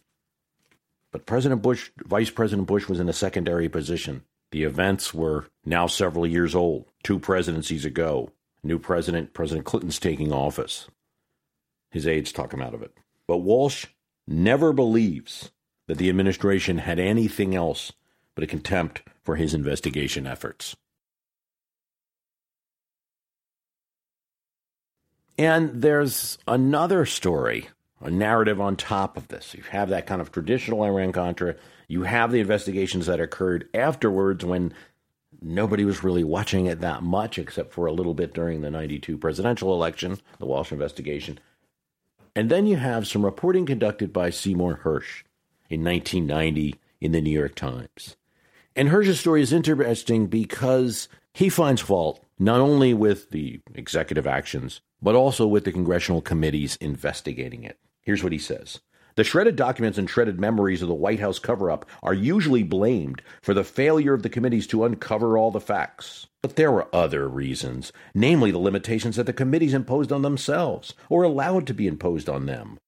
But 1.10 1.24
President 1.24 1.62
Bush, 1.62 1.90
Vice 2.04 2.28
President 2.28 2.68
Bush, 2.68 2.86
was 2.86 3.00
in 3.00 3.08
a 3.08 3.14
secondary 3.14 3.70
position. 3.70 4.24
The 4.50 4.64
events 4.64 5.14
were 5.14 5.46
now 5.64 5.86
several 5.86 6.26
years 6.26 6.54
old, 6.54 6.84
two 7.02 7.18
presidencies 7.18 7.86
ago. 7.86 8.30
New 8.62 8.78
president, 8.78 9.32
President 9.32 9.64
Clinton's 9.64 9.98
taking 9.98 10.34
office. 10.34 10.90
His 11.90 12.06
aides 12.06 12.30
talk 12.30 12.52
him 12.52 12.60
out 12.60 12.74
of 12.74 12.82
it. 12.82 12.92
But 13.26 13.38
Walsh 13.38 13.86
never 14.28 14.74
believes 14.74 15.50
that 15.86 15.96
the 15.96 16.10
administration 16.10 16.76
had 16.76 16.98
anything 16.98 17.54
else 17.54 17.90
but 18.34 18.44
a 18.44 18.46
contempt 18.46 19.00
for 19.22 19.36
his 19.36 19.54
investigation 19.54 20.26
efforts. 20.26 20.76
And 25.36 25.82
there's 25.82 26.38
another 26.46 27.06
story, 27.06 27.68
a 28.00 28.10
narrative 28.10 28.60
on 28.60 28.76
top 28.76 29.16
of 29.16 29.28
this. 29.28 29.54
You 29.54 29.62
have 29.70 29.88
that 29.88 30.06
kind 30.06 30.20
of 30.20 30.30
traditional 30.30 30.84
Iran 30.84 31.12
Contra. 31.12 31.56
You 31.88 32.04
have 32.04 32.30
the 32.30 32.40
investigations 32.40 33.06
that 33.06 33.20
occurred 33.20 33.68
afterwards 33.74 34.44
when 34.44 34.72
nobody 35.42 35.84
was 35.84 36.04
really 36.04 36.24
watching 36.24 36.66
it 36.66 36.80
that 36.80 37.02
much, 37.02 37.38
except 37.38 37.72
for 37.72 37.86
a 37.86 37.92
little 37.92 38.14
bit 38.14 38.32
during 38.32 38.60
the 38.60 38.70
92 38.70 39.18
presidential 39.18 39.74
election, 39.74 40.18
the 40.38 40.46
Walsh 40.46 40.72
investigation. 40.72 41.38
And 42.36 42.50
then 42.50 42.66
you 42.66 42.76
have 42.76 43.06
some 43.06 43.24
reporting 43.24 43.66
conducted 43.66 44.12
by 44.12 44.30
Seymour 44.30 44.80
Hersh 44.84 45.22
in 45.68 45.84
1990 45.84 46.76
in 47.00 47.12
the 47.12 47.20
New 47.20 47.30
York 47.30 47.54
Times. 47.54 48.16
And 48.76 48.88
Hersh's 48.88 49.20
story 49.20 49.42
is 49.42 49.52
interesting 49.52 50.26
because 50.26 51.08
he 51.32 51.48
finds 51.48 51.80
fault 51.80 52.23
not 52.38 52.60
only 52.60 52.94
with 52.94 53.30
the 53.30 53.60
executive 53.74 54.26
actions, 54.26 54.80
but 55.00 55.14
also 55.14 55.46
with 55.46 55.64
the 55.64 55.72
congressional 55.72 56.22
committees 56.22 56.76
investigating 56.76 57.64
it. 57.64 57.78
Here's 58.02 58.22
what 58.22 58.32
he 58.32 58.38
says 58.38 58.80
The 59.16 59.24
shredded 59.24 59.56
documents 59.56 59.98
and 59.98 60.08
shredded 60.08 60.40
memories 60.40 60.82
of 60.82 60.88
the 60.88 60.94
White 60.94 61.20
House 61.20 61.38
cover 61.38 61.70
up 61.70 61.86
are 62.02 62.14
usually 62.14 62.62
blamed 62.62 63.22
for 63.42 63.54
the 63.54 63.64
failure 63.64 64.14
of 64.14 64.22
the 64.22 64.28
committees 64.28 64.66
to 64.68 64.84
uncover 64.84 65.38
all 65.38 65.50
the 65.50 65.60
facts. 65.60 66.26
But 66.42 66.56
there 66.56 66.72
were 66.72 66.94
other 66.94 67.28
reasons, 67.28 67.92
namely 68.14 68.50
the 68.50 68.58
limitations 68.58 69.16
that 69.16 69.26
the 69.26 69.32
committees 69.32 69.74
imposed 69.74 70.12
on 70.12 70.22
themselves 70.22 70.94
or 71.08 71.22
allowed 71.22 71.66
to 71.68 71.74
be 71.74 71.86
imposed 71.86 72.28
on 72.28 72.46
them. 72.46 72.78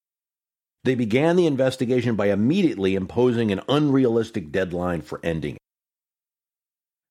They 0.85 0.95
began 0.95 1.35
the 1.35 1.47
investigation 1.47 2.15
by 2.15 2.27
immediately 2.27 2.95
imposing 2.95 3.51
an 3.51 3.61
unrealistic 3.69 4.53
deadline 4.53 5.03
for 5.03 5.19
ending. 5.25 5.57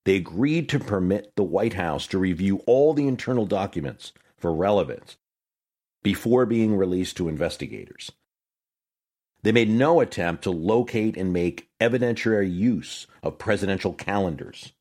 They 0.05 0.15
agreed 0.15 0.69
to 0.69 0.79
permit 0.79 1.35
the 1.35 1.43
White 1.43 1.73
House 1.73 2.07
to 2.07 2.17
review 2.17 2.61
all 2.65 2.93
the 2.93 3.07
internal 3.07 3.45
documents 3.45 4.13
for 4.37 4.53
relevance 4.53 5.17
before 6.03 6.45
being 6.45 6.77
released 6.77 7.17
to 7.17 7.27
investigators. 7.27 8.11
They 9.41 9.51
made 9.51 9.69
no 9.69 9.99
attempt 9.99 10.43
to 10.43 10.51
locate 10.51 11.17
and 11.17 11.33
make 11.33 11.69
evidentiary 11.81 12.53
use 12.53 13.07
of 13.21 13.37
presidential 13.37 13.93
calendars 13.93 14.73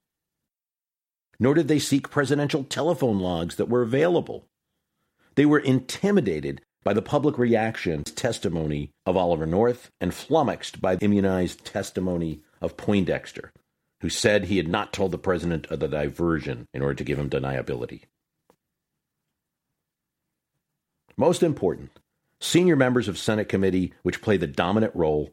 nor 1.38 1.54
did 1.54 1.68
they 1.68 1.78
seek 1.78 2.10
presidential 2.10 2.64
telephone 2.64 3.18
logs 3.18 3.56
that 3.56 3.68
were 3.68 3.82
available. 3.82 4.46
They 5.34 5.46
were 5.46 5.58
intimidated 5.58 6.60
by 6.84 6.92
the 6.92 7.02
public 7.02 7.38
reaction 7.38 8.04
testimony 8.04 8.90
of 9.06 9.16
Oliver 9.16 9.46
North 9.46 9.90
and 10.00 10.14
flummoxed 10.14 10.80
by 10.80 10.96
the 10.96 11.04
immunized 11.04 11.64
testimony 11.64 12.40
of 12.60 12.76
Poindexter, 12.76 13.52
who 14.04 14.10
said 14.10 14.44
he 14.44 14.58
had 14.58 14.68
not 14.68 14.92
told 14.92 15.10
the 15.10 15.16
president 15.16 15.66
of 15.68 15.80
the 15.80 15.88
diversion 15.88 16.68
in 16.74 16.82
order 16.82 16.92
to 16.92 17.04
give 17.04 17.18
him 17.18 17.30
deniability. 17.30 18.02
Most 21.16 21.42
important, 21.42 21.90
senior 22.38 22.76
members 22.76 23.08
of 23.08 23.16
Senate 23.16 23.48
committee, 23.48 23.94
which 24.02 24.20
play 24.20 24.36
the 24.36 24.46
dominant 24.46 24.94
role, 24.94 25.30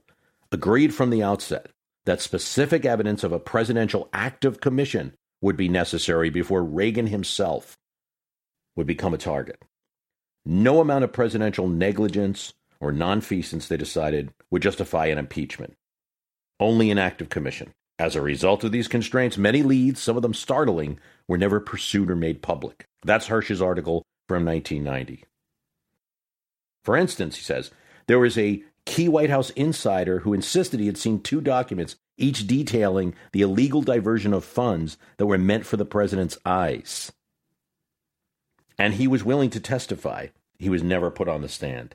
agreed 0.54 0.96
from 0.96 1.10
the 1.10 1.22
outset 1.22 1.68
that 2.06 2.22
specific 2.22 2.86
evidence 2.86 3.26
of 3.26 3.34
a 3.34 3.42
presidential 3.42 4.08
act 4.14 4.46
of 4.46 4.62
commission 4.62 5.16
would 5.42 5.58
be 5.58 5.68
necessary 5.68 6.30
before 6.30 6.64
Reagan 6.64 7.08
himself 7.08 7.78
would 8.78 8.88
become 8.88 9.14
a 9.14 9.18
target. 9.18 9.62
No 10.46 10.80
amount 10.80 11.04
of 11.04 11.12
presidential 11.12 11.68
negligence 11.68 12.54
or 12.80 12.94
nonfeasance, 12.94 13.68
they 13.68 13.76
decided, 13.76 14.32
would 14.50 14.62
justify 14.62 15.08
an 15.08 15.18
impeachment. 15.18 15.74
Only 16.58 16.90
an 16.90 16.98
act 16.98 17.20
of 17.20 17.28
commission. 17.28 17.74
As 18.02 18.16
a 18.16 18.22
result 18.22 18.64
of 18.64 18.72
these 18.72 18.88
constraints, 18.88 19.38
many 19.38 19.62
leads, 19.62 20.02
some 20.02 20.16
of 20.16 20.24
them 20.24 20.34
startling, 20.34 20.98
were 21.28 21.38
never 21.38 21.60
pursued 21.60 22.10
or 22.10 22.16
made 22.16 22.42
public. 22.42 22.88
That's 23.04 23.28
Hersh's 23.28 23.62
article 23.62 24.02
from 24.28 24.44
1990. 24.44 25.24
For 26.84 26.98
instance, 26.98 27.36
he 27.36 27.44
says, 27.44 27.70
there 28.08 28.18
was 28.18 28.40
a 28.40 28.64
key 28.88 29.08
White 29.08 29.30
House 29.30 29.52
insider 29.52 30.22
who 30.22 30.34
insisted 30.34 30.80
he 30.80 30.88
had 30.88 30.98
seen 30.98 31.22
two 31.22 31.42
documents 31.42 31.96
each 32.18 32.48
detailing 32.48 33.14
the 33.34 33.44
illegal 33.44 33.84
diversion 33.84 34.34
of 34.34 34.44
funds 34.44 34.98
that 35.18 35.28
were 35.28 35.38
meant 35.38 35.68
for 35.68 35.78
the 35.78 35.86
president's 35.86 36.40
eyes. 36.44 37.12
And 38.80 38.96
he 38.96 39.08
was 39.08 39.24
willing 39.24 39.52
to 39.52 39.60
testify. 39.60 40.30
He 40.58 40.70
was 40.70 40.82
never 40.82 41.12
put 41.12 41.28
on 41.28 41.44
the 41.44 41.50
stand. 41.50 41.94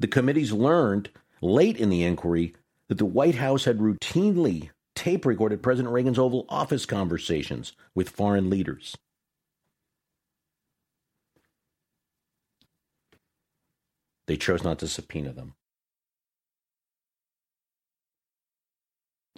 The 0.00 0.08
committees 0.08 0.50
learned 0.50 1.10
late 1.40 1.76
in 1.76 1.90
the 1.90 2.02
inquiry 2.02 2.54
that 2.88 2.98
the 2.98 3.04
White 3.04 3.36
House 3.36 3.64
had 3.64 3.78
routinely 3.78 4.70
tape 4.94 5.26
recorded 5.26 5.62
President 5.62 5.92
Reagan's 5.92 6.18
Oval 6.18 6.46
Office 6.48 6.86
conversations 6.86 7.72
with 7.94 8.08
foreign 8.08 8.48
leaders. 8.48 8.96
They 14.26 14.36
chose 14.36 14.64
not 14.64 14.78
to 14.80 14.88
subpoena 14.88 15.32
them. 15.32 15.54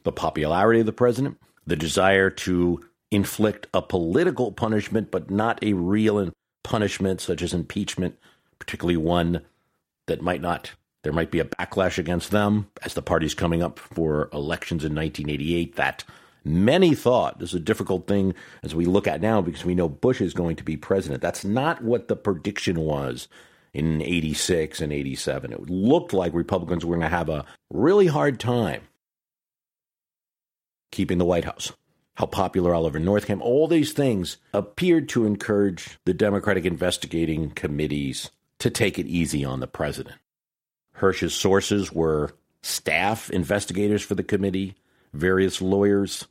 the 0.09 0.13
popularity 0.13 0.81
of 0.81 0.87
the 0.87 0.93
president, 0.93 1.39
the 1.67 1.77
desire 1.77 2.31
to 2.31 2.81
inflict 3.11 3.67
a 3.75 3.83
political 3.83 4.53
punishment, 4.53 5.11
but 5.11 5.31
not 5.31 5.63
a 5.63 5.75
real 5.75 6.31
punishment 6.65 7.21
such 7.21 7.43
as 7.43 7.53
impeachment, 7.53 8.19
particularly 8.59 8.97
one 8.97 9.43
that 10.07 10.23
might 10.23 10.41
not, 10.41 10.73
there 11.03 11.13
might 11.13 11.31
be 11.31 11.41
a 11.41 11.45
backlash 11.45 11.99
against 11.99 12.31
them 12.31 12.71
as 12.83 12.95
the 12.95 13.03
party's 13.03 13.35
coming 13.35 13.63
up 13.63 13.79
for 13.79 14.29
elections 14.33 14.85
in 14.85 14.95
1988. 14.95 15.77
That 15.77 16.05
many 16.45 16.95
thought 16.95 17.39
this 17.39 17.51
is 17.51 17.57
a 17.57 17.61
difficult 17.61 18.07
thing 18.07 18.35
as 18.63 18.75
we 18.75 18.85
look 18.85 19.07
at 19.07 19.21
now 19.21 19.41
because 19.41 19.65
we 19.65 19.75
know 19.75 19.89
Bush 19.89 20.21
is 20.21 20.35
going 20.35 20.57
to 20.57 20.65
be 20.65 20.77
president. 20.77 21.23
That's 21.23 21.45
not 21.45 21.83
what 21.83 22.09
the 22.09 22.17
prediction 22.17 22.81
was 22.81 23.29
in 23.73 24.03
86 24.03 24.81
and 24.81 24.93
87. 24.93 25.53
It 25.53 25.71
looked 25.71 26.13
like 26.13 26.35
Republicans 26.35 26.85
were 26.85 26.97
going 26.97 27.09
to 27.09 27.17
have 27.17 27.29
a 27.29 27.45
really 27.71 28.07
hard 28.07 28.41
time 28.41 28.83
keeping 30.91 31.19
the 31.19 31.25
White 31.25 31.45
House, 31.45 31.73
how 32.15 32.27
popular 32.27 32.75
Oliver 32.75 32.99
North 32.99 33.27
came, 33.27 33.43
all 33.43 33.69
these 33.69 33.93
things 33.93 34.39
appeared 34.53 35.09
to 35.11 35.27
encourage 35.27 35.99
the 36.05 36.15
Democratic 36.15 36.65
investigating 36.65 37.51
committees 37.51 38.31
to 38.59 38.71
take 38.71 38.99
it 38.99 39.07
easy 39.07 39.45
on 39.45 39.61
the 39.61 39.67
president. 39.67 40.17
Hersh's 40.99 41.35
sources 41.35 41.93
were 41.93 42.33
staff 42.63 43.31
investigators 43.31 44.03
for 44.03 44.15
the 44.15 44.23
committee, 44.23 44.75
various 45.13 45.63
lawyers. 45.63 46.27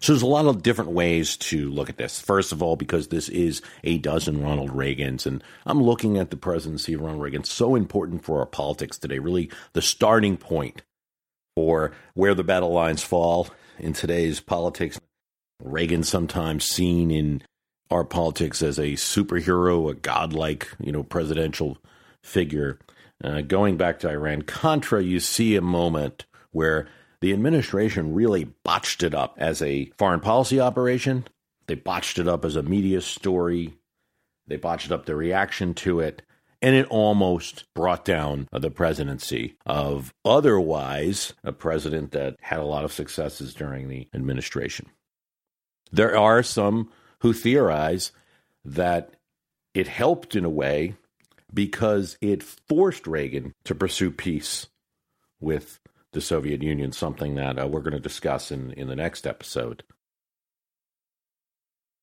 So 0.00 0.12
there's 0.12 0.22
a 0.22 0.26
lot 0.26 0.46
of 0.46 0.62
different 0.62 0.90
ways 0.90 1.36
to 1.36 1.70
look 1.70 1.88
at 1.88 1.96
this. 1.96 2.20
First 2.20 2.52
of 2.52 2.62
all, 2.62 2.76
because 2.76 3.08
this 3.08 3.28
is 3.28 3.62
a 3.84 3.98
dozen 3.98 4.42
Ronald 4.42 4.70
Reagans, 4.70 5.24
and 5.24 5.42
I'm 5.64 5.82
looking 5.82 6.18
at 6.18 6.30
the 6.30 6.36
presidency 6.36 6.92
of 6.92 7.00
Ronald 7.00 7.22
Reagan, 7.22 7.44
so 7.44 7.74
important 7.74 8.24
for 8.24 8.40
our 8.40 8.46
politics 8.46 8.98
today, 8.98 9.18
really 9.18 9.50
the 9.72 9.80
starting 9.80 10.36
point 10.36 10.82
for 11.56 11.92
where 12.14 12.34
the 12.34 12.44
battle 12.44 12.72
lines 12.72 13.02
fall 13.02 13.48
in 13.78 13.92
today's 13.92 14.40
politics. 14.40 15.00
Reagan 15.62 16.02
sometimes 16.02 16.64
seen 16.64 17.10
in 17.10 17.42
our 17.90 18.04
politics 18.04 18.62
as 18.62 18.78
a 18.78 18.92
superhero, 18.92 19.90
a 19.90 19.94
godlike, 19.94 20.68
you 20.80 20.92
know, 20.92 21.02
presidential 21.02 21.78
figure. 22.22 22.78
Uh, 23.22 23.40
going 23.42 23.76
back 23.76 23.98
to 24.00 24.10
Iran 24.10 24.42
Contra, 24.42 25.02
you 25.02 25.20
see 25.20 25.56
a 25.56 25.60
moment 25.60 26.26
where 26.50 26.88
the 27.20 27.32
administration 27.32 28.14
really 28.14 28.44
botched 28.64 29.02
it 29.02 29.14
up 29.14 29.36
as 29.38 29.62
a 29.62 29.90
foreign 29.98 30.20
policy 30.20 30.60
operation. 30.60 31.24
They 31.66 31.74
botched 31.74 32.18
it 32.18 32.28
up 32.28 32.44
as 32.44 32.56
a 32.56 32.62
media 32.62 33.00
story. 33.00 33.74
They 34.46 34.56
botched 34.56 34.90
up 34.92 35.06
the 35.06 35.16
reaction 35.16 35.74
to 35.74 36.00
it 36.00 36.22
and 36.64 36.74
it 36.74 36.86
almost 36.86 37.64
brought 37.74 38.06
down 38.06 38.48
the 38.50 38.70
presidency 38.70 39.54
of 39.66 40.14
otherwise 40.24 41.34
a 41.44 41.52
president 41.52 42.12
that 42.12 42.36
had 42.40 42.58
a 42.58 42.64
lot 42.64 42.86
of 42.86 42.92
successes 42.92 43.52
during 43.52 43.90
the 43.90 44.08
administration. 44.14 44.86
There 45.92 46.16
are 46.16 46.42
some 46.42 46.90
who 47.24 47.32
theorize 47.32 48.12
that 48.66 49.14
it 49.72 49.88
helped 49.88 50.36
in 50.36 50.44
a 50.44 50.50
way 50.50 50.94
because 51.54 52.18
it 52.20 52.42
forced 52.42 53.06
Reagan 53.06 53.54
to 53.64 53.74
pursue 53.74 54.10
peace 54.10 54.66
with 55.40 55.80
the 56.12 56.20
Soviet 56.20 56.62
Union, 56.62 56.92
something 56.92 57.36
that 57.36 57.58
uh, 57.58 57.66
we're 57.66 57.80
going 57.80 57.94
to 57.94 57.98
discuss 57.98 58.52
in, 58.52 58.72
in 58.72 58.88
the 58.88 58.94
next 58.94 59.26
episode. 59.26 59.84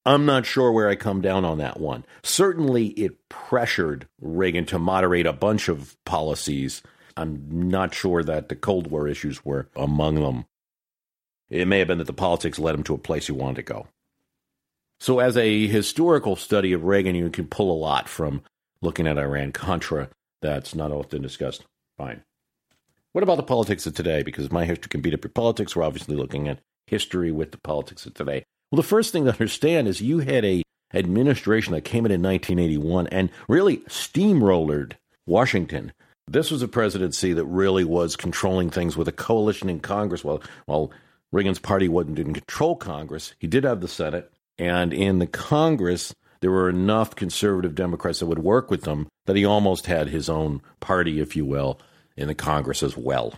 I'm 0.07 0.25
not 0.25 0.47
sure 0.47 0.71
where 0.71 0.89
I 0.89 0.95
come 0.95 1.21
down 1.21 1.45
on 1.45 1.59
that 1.59 1.79
one. 1.79 2.03
Certainly, 2.23 2.87
it 2.87 3.29
pressured 3.29 4.07
Reagan 4.19 4.65
to 4.65 4.79
moderate 4.79 5.27
a 5.27 5.33
bunch 5.33 5.69
of 5.69 5.95
policies. 6.03 6.81
I'm 7.15 7.69
not 7.69 7.93
sure 7.93 8.23
that 8.23 8.49
the 8.49 8.55
Cold 8.55 8.87
War 8.87 9.07
issues 9.07 9.45
were 9.45 9.69
among 9.75 10.15
them. 10.15 10.45
It 11.51 11.67
may 11.67 11.77
have 11.77 11.89
been 11.89 11.99
that 11.99 12.07
the 12.07 12.11
politics 12.11 12.57
led 12.57 12.73
him 12.73 12.83
to 12.85 12.95
a 12.95 12.97
place 12.97 13.27
he 13.27 13.33
wanted 13.33 13.57
to 13.57 13.61
go. 13.71 13.87
So, 15.01 15.17
as 15.17 15.35
a 15.35 15.65
historical 15.65 16.35
study 16.35 16.73
of 16.73 16.83
Reagan, 16.83 17.15
you 17.15 17.31
can 17.31 17.47
pull 17.47 17.71
a 17.71 17.81
lot 17.81 18.07
from 18.07 18.43
looking 18.83 19.07
at 19.07 19.17
Iran 19.17 19.51
Contra 19.51 20.09
that's 20.43 20.75
not 20.75 20.91
often 20.91 21.23
discussed. 21.23 21.65
Fine. 21.97 22.21
What 23.11 23.23
about 23.23 23.37
the 23.37 23.43
politics 23.43 23.87
of 23.87 23.95
today? 23.95 24.21
Because 24.21 24.51
my 24.51 24.63
history 24.63 24.89
can 24.89 25.01
beat 25.01 25.15
up 25.15 25.23
your 25.23 25.31
politics. 25.31 25.75
We're 25.75 25.81
obviously 25.81 26.15
looking 26.15 26.47
at 26.47 26.59
history 26.85 27.31
with 27.31 27.49
the 27.49 27.57
politics 27.57 28.05
of 28.05 28.13
today. 28.13 28.43
Well, 28.69 28.77
the 28.77 28.87
first 28.87 29.11
thing 29.11 29.25
to 29.25 29.31
understand 29.31 29.87
is 29.87 30.01
you 30.01 30.19
had 30.19 30.45
a 30.45 30.61
administration 30.93 31.73
that 31.73 31.81
came 31.81 32.05
in 32.05 32.11
in 32.11 32.21
1981 32.21 33.07
and 33.07 33.31
really 33.49 33.77
steamrollered 33.77 34.93
Washington. 35.25 35.93
This 36.27 36.51
was 36.51 36.61
a 36.61 36.67
presidency 36.67 37.33
that 37.33 37.45
really 37.45 37.85
was 37.85 38.15
controlling 38.15 38.69
things 38.69 38.95
with 38.95 39.07
a 39.07 39.11
coalition 39.11 39.67
in 39.67 39.79
Congress. 39.79 40.23
While 40.23 40.43
while 40.67 40.91
Reagan's 41.31 41.57
party 41.57 41.89
wasn't 41.89 42.17
didn't 42.17 42.35
control 42.35 42.75
Congress, 42.75 43.33
he 43.39 43.47
did 43.47 43.63
have 43.63 43.81
the 43.81 43.87
Senate, 43.87 44.31
And 44.61 44.93
in 44.93 45.17
the 45.17 45.25
Congress, 45.25 46.13
there 46.41 46.51
were 46.51 46.69
enough 46.69 47.15
conservative 47.15 47.73
Democrats 47.73 48.19
that 48.19 48.27
would 48.27 48.37
work 48.37 48.69
with 48.69 48.83
them 48.83 49.07
that 49.25 49.35
he 49.35 49.43
almost 49.43 49.87
had 49.87 50.09
his 50.09 50.29
own 50.29 50.61
party, 50.79 51.19
if 51.19 51.35
you 51.35 51.45
will, 51.45 51.79
in 52.15 52.27
the 52.27 52.35
Congress 52.35 52.83
as 52.83 52.95
well. 52.95 53.33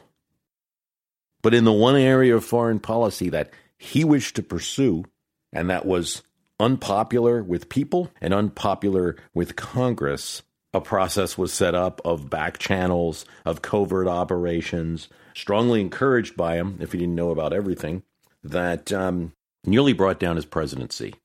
But 1.41 1.53
in 1.53 1.63
the 1.63 1.71
one 1.71 1.95
area 1.95 2.35
of 2.35 2.43
foreign 2.43 2.81
policy 2.81 3.29
that 3.29 3.51
he 3.77 4.03
wished 4.03 4.35
to 4.35 4.43
pursue, 4.43 5.05
and 5.53 5.69
that 5.69 5.85
was 5.85 6.23
unpopular 6.59 7.41
with 7.41 7.69
people 7.69 8.11
and 8.19 8.33
unpopular 8.33 9.15
with 9.33 9.55
Congress, 9.55 10.43
a 10.73 10.81
process 10.81 11.37
was 11.37 11.53
set 11.53 11.73
up 11.73 12.01
of 12.03 12.29
back 12.29 12.57
channels, 12.57 13.23
of 13.45 13.61
covert 13.61 14.09
operations, 14.09 15.07
strongly 15.33 15.79
encouraged 15.79 16.35
by 16.35 16.55
him, 16.55 16.79
if 16.81 16.91
he 16.91 16.97
didn't 16.97 17.15
know 17.15 17.31
about 17.31 17.53
everything, 17.53 18.03
that 18.43 18.91
um, 18.91 19.31
nearly 19.65 19.93
brought 19.93 20.19
down 20.19 20.35
his 20.35 20.45
presidency. 20.45 21.15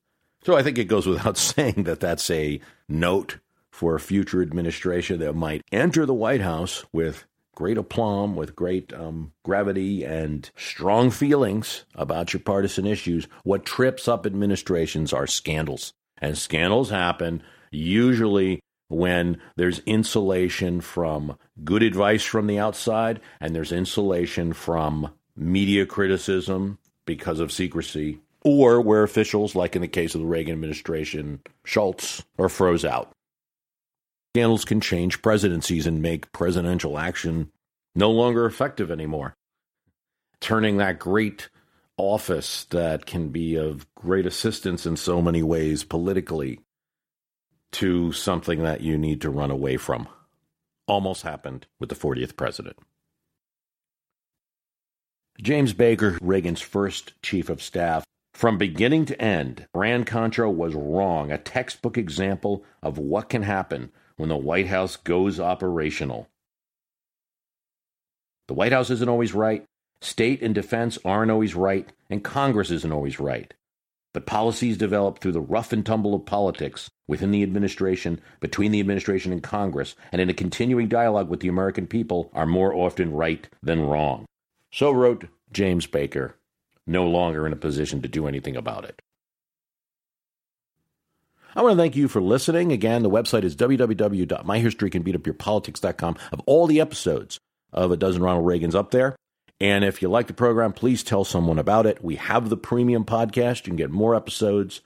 So 0.45 0.57
I 0.57 0.63
think 0.63 0.79
it 0.79 0.85
goes 0.85 1.07
without 1.07 1.37
saying 1.39 1.85
that 1.85 2.01
that's 2.01 2.31
a 2.31 2.61
note 2.89 3.39
for 3.71 3.95
a 3.95 4.01
future 4.01 4.43
administration 4.43 5.21
that 5.21 5.35
might 5.35 5.63
enter 5.71 6.05
the 6.05 6.15
White 6.15 6.41
House 6.41 6.85
with 6.93 7.25
great 7.55 7.77
aplomb, 7.77 8.37
with 8.37 8.55
great 8.55 8.93
um, 8.93 9.33
gravity 9.45 10.05
and 10.05 10.51
strong 10.57 11.11
feelings 11.11 11.85
about 11.95 12.33
your 12.33 12.41
partisan 12.41 12.87
issues. 12.87 13.27
What 13.43 13.65
trips 13.65 14.07
up 14.07 14.27
administrations 14.27 15.13
are 15.13 15.27
scandals. 15.27 15.93
And 16.21 16.39
scandals 16.39 16.91
happen 16.91 17.43
usually 17.71 18.61
when 18.89 19.41
there's 19.57 19.81
insulation 19.81 20.81
from 20.81 21.37
good 21.65 21.83
advice 21.83 22.25
from 22.25 22.47
the 22.47 22.59
outside 22.59 23.21
and 23.41 23.55
there's 23.55 23.73
insulation 23.73 24.53
from 24.53 25.13
media 25.37 25.87
criticism 25.87 26.79
because 27.05 27.41
of 27.41 27.53
secrecy, 27.53 28.21
or 28.45 28.81
where 28.81 29.03
officials, 29.03 29.55
like 29.55 29.75
in 29.75 29.83
the 29.83 29.89
case 29.89 30.15
of 30.15 30.21
the 30.21 30.27
Reagan 30.27 30.53
administration, 30.53 31.41
Shultz, 31.65 32.23
are 32.39 32.49
froze 32.49 32.85
out. 32.85 33.11
Scandals 34.35 34.65
can 34.65 34.81
change 34.81 35.23
presidencies 35.23 35.87
and 35.87 36.03
make 36.03 36.33
presidential 36.33 36.99
action 36.99 37.51
no 37.95 38.11
longer 38.11 38.47
effective 38.47 38.91
anymore, 38.91 39.35
turning 40.41 40.77
that 40.77 40.99
great 40.99 41.49
office 41.97 42.65
that 42.67 43.07
can 43.07 43.31
be 43.31 43.57
of 43.57 43.93
great 43.95 44.27
assistance 44.27 44.87
in 44.87 44.97
so 44.97 45.21
many 45.21 45.43
ways 45.43 45.83
politically 45.83 46.61
to 47.73 48.13
something 48.13 48.63
that 48.63 48.81
you 48.81 48.97
need 48.97 49.21
to 49.21 49.31
run 49.31 49.51
away 49.51 49.77
from. 49.77 50.09
Almost 50.87 51.23
happened 51.23 51.67
with 51.81 51.89
the 51.89 51.97
40th 51.97 52.37
president. 52.37 52.77
James 55.41 55.73
Baker, 55.73 56.19
Reagan's 56.21 56.61
first 56.61 57.21
chief 57.23 57.49
of 57.49 57.63
staff, 57.63 58.05
from 58.39 58.57
beginning 58.57 59.05
to 59.05 59.21
end, 59.21 59.67
Iran 59.75 60.05
Contra 60.05 60.49
was 60.49 60.73
wrong, 60.73 61.33
a 61.33 61.39
textbook 61.39 61.99
example 61.99 62.65
of 62.85 62.97
what 62.97 63.29
can 63.29 63.43
happen 63.43 63.91
when 64.17 64.29
the 64.29 64.37
White 64.37 64.69
House 64.69 64.95
goes 64.95 65.41
operational. 65.41 66.29
The 68.47 68.55
White 68.55 68.71
House 68.71 68.91
isn't 68.91 69.09
always 69.09 69.35
right, 69.35 69.65
state 70.03 70.41
and 70.41 70.55
defense 70.55 70.99
aren't 71.05 71.33
always 71.33 71.57
right, 71.57 71.93
and 72.09 72.23
Congress 72.23 72.71
isn't 72.71 72.93
always 72.93 73.19
right. 73.19 73.53
But 74.15 74.27
policies 74.27 74.79
developed 74.79 75.21
through 75.21 75.33
the 75.33 75.41
rough 75.41 75.73
and 75.73 75.85
tumble 75.85 76.15
of 76.15 76.25
politics 76.25 76.89
within 77.09 77.33
the 77.33 77.43
administration, 77.43 78.21
between 78.39 78.71
the 78.71 78.79
administration 78.79 79.33
and 79.33 79.43
Congress, 79.43 79.97
and 80.13 80.23
in 80.23 80.31
a 80.31 80.33
continuing 80.33 80.87
dialogue 80.87 81.29
with 81.29 81.41
the 81.41 81.49
American 81.49 81.89
people 81.89 82.31
are 82.35 82.47
more 82.47 82.73
often 82.73 83.11
right 83.11 83.49
than 83.65 83.83
wrong. 83.83 84.27
So 84.73 84.93
wrote 84.93 85.25
James 85.51 85.89
Baker, 85.89 86.37
no 86.89 87.07
longer 87.07 87.47
in 87.47 87.53
a 87.53 87.57
position 87.57 88.03
to 88.03 88.09
do 88.09 88.27
anything 88.27 88.57
about 88.57 88.85
it. 88.85 89.01
I 91.55 91.63
want 91.63 91.73
to 91.73 91.83
thank 91.83 91.97
you 91.97 92.09
for 92.09 92.21
listening. 92.21 92.73
Again, 92.73 93.03
the 93.03 93.09
website 93.11 93.43
is 93.43 93.57
www.myhistorycanbeatupyourpolitics.com 93.57 96.17
of 96.33 96.41
all 96.47 96.67
the 96.67 96.81
episodes 96.81 97.39
of 97.73 97.91
A 97.91 97.97
Dozen 97.97 98.23
Ronald 98.23 98.47
Reagans 98.47 98.75
up 98.75 98.91
there. 98.91 99.17
And 99.61 99.85
if 99.85 100.03
you 100.03 100.09
like 100.09 100.29
the 100.29 100.35
program, 100.35 100.73
please 100.73 101.03
tell 101.03 101.25
someone 101.25 101.59
about 101.59 101.87
it. 101.87 102.05
We 102.05 102.17
have 102.17 102.49
the 102.49 102.57
premium 102.57 103.05
podcast. 103.05 103.67
You 103.67 103.71
can 103.71 103.77
get 103.77 103.91
more 103.91 104.15
episodes. 104.15 104.83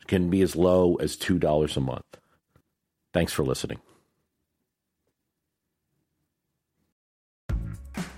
It 0.00 0.06
can 0.06 0.30
be 0.30 0.40
as 0.42 0.56
low 0.56 0.94
as 0.96 1.16
$2 1.16 1.76
a 1.76 1.80
month. 1.80 2.04
Thanks 3.12 3.32
for 3.32 3.44
listening. 3.44 3.80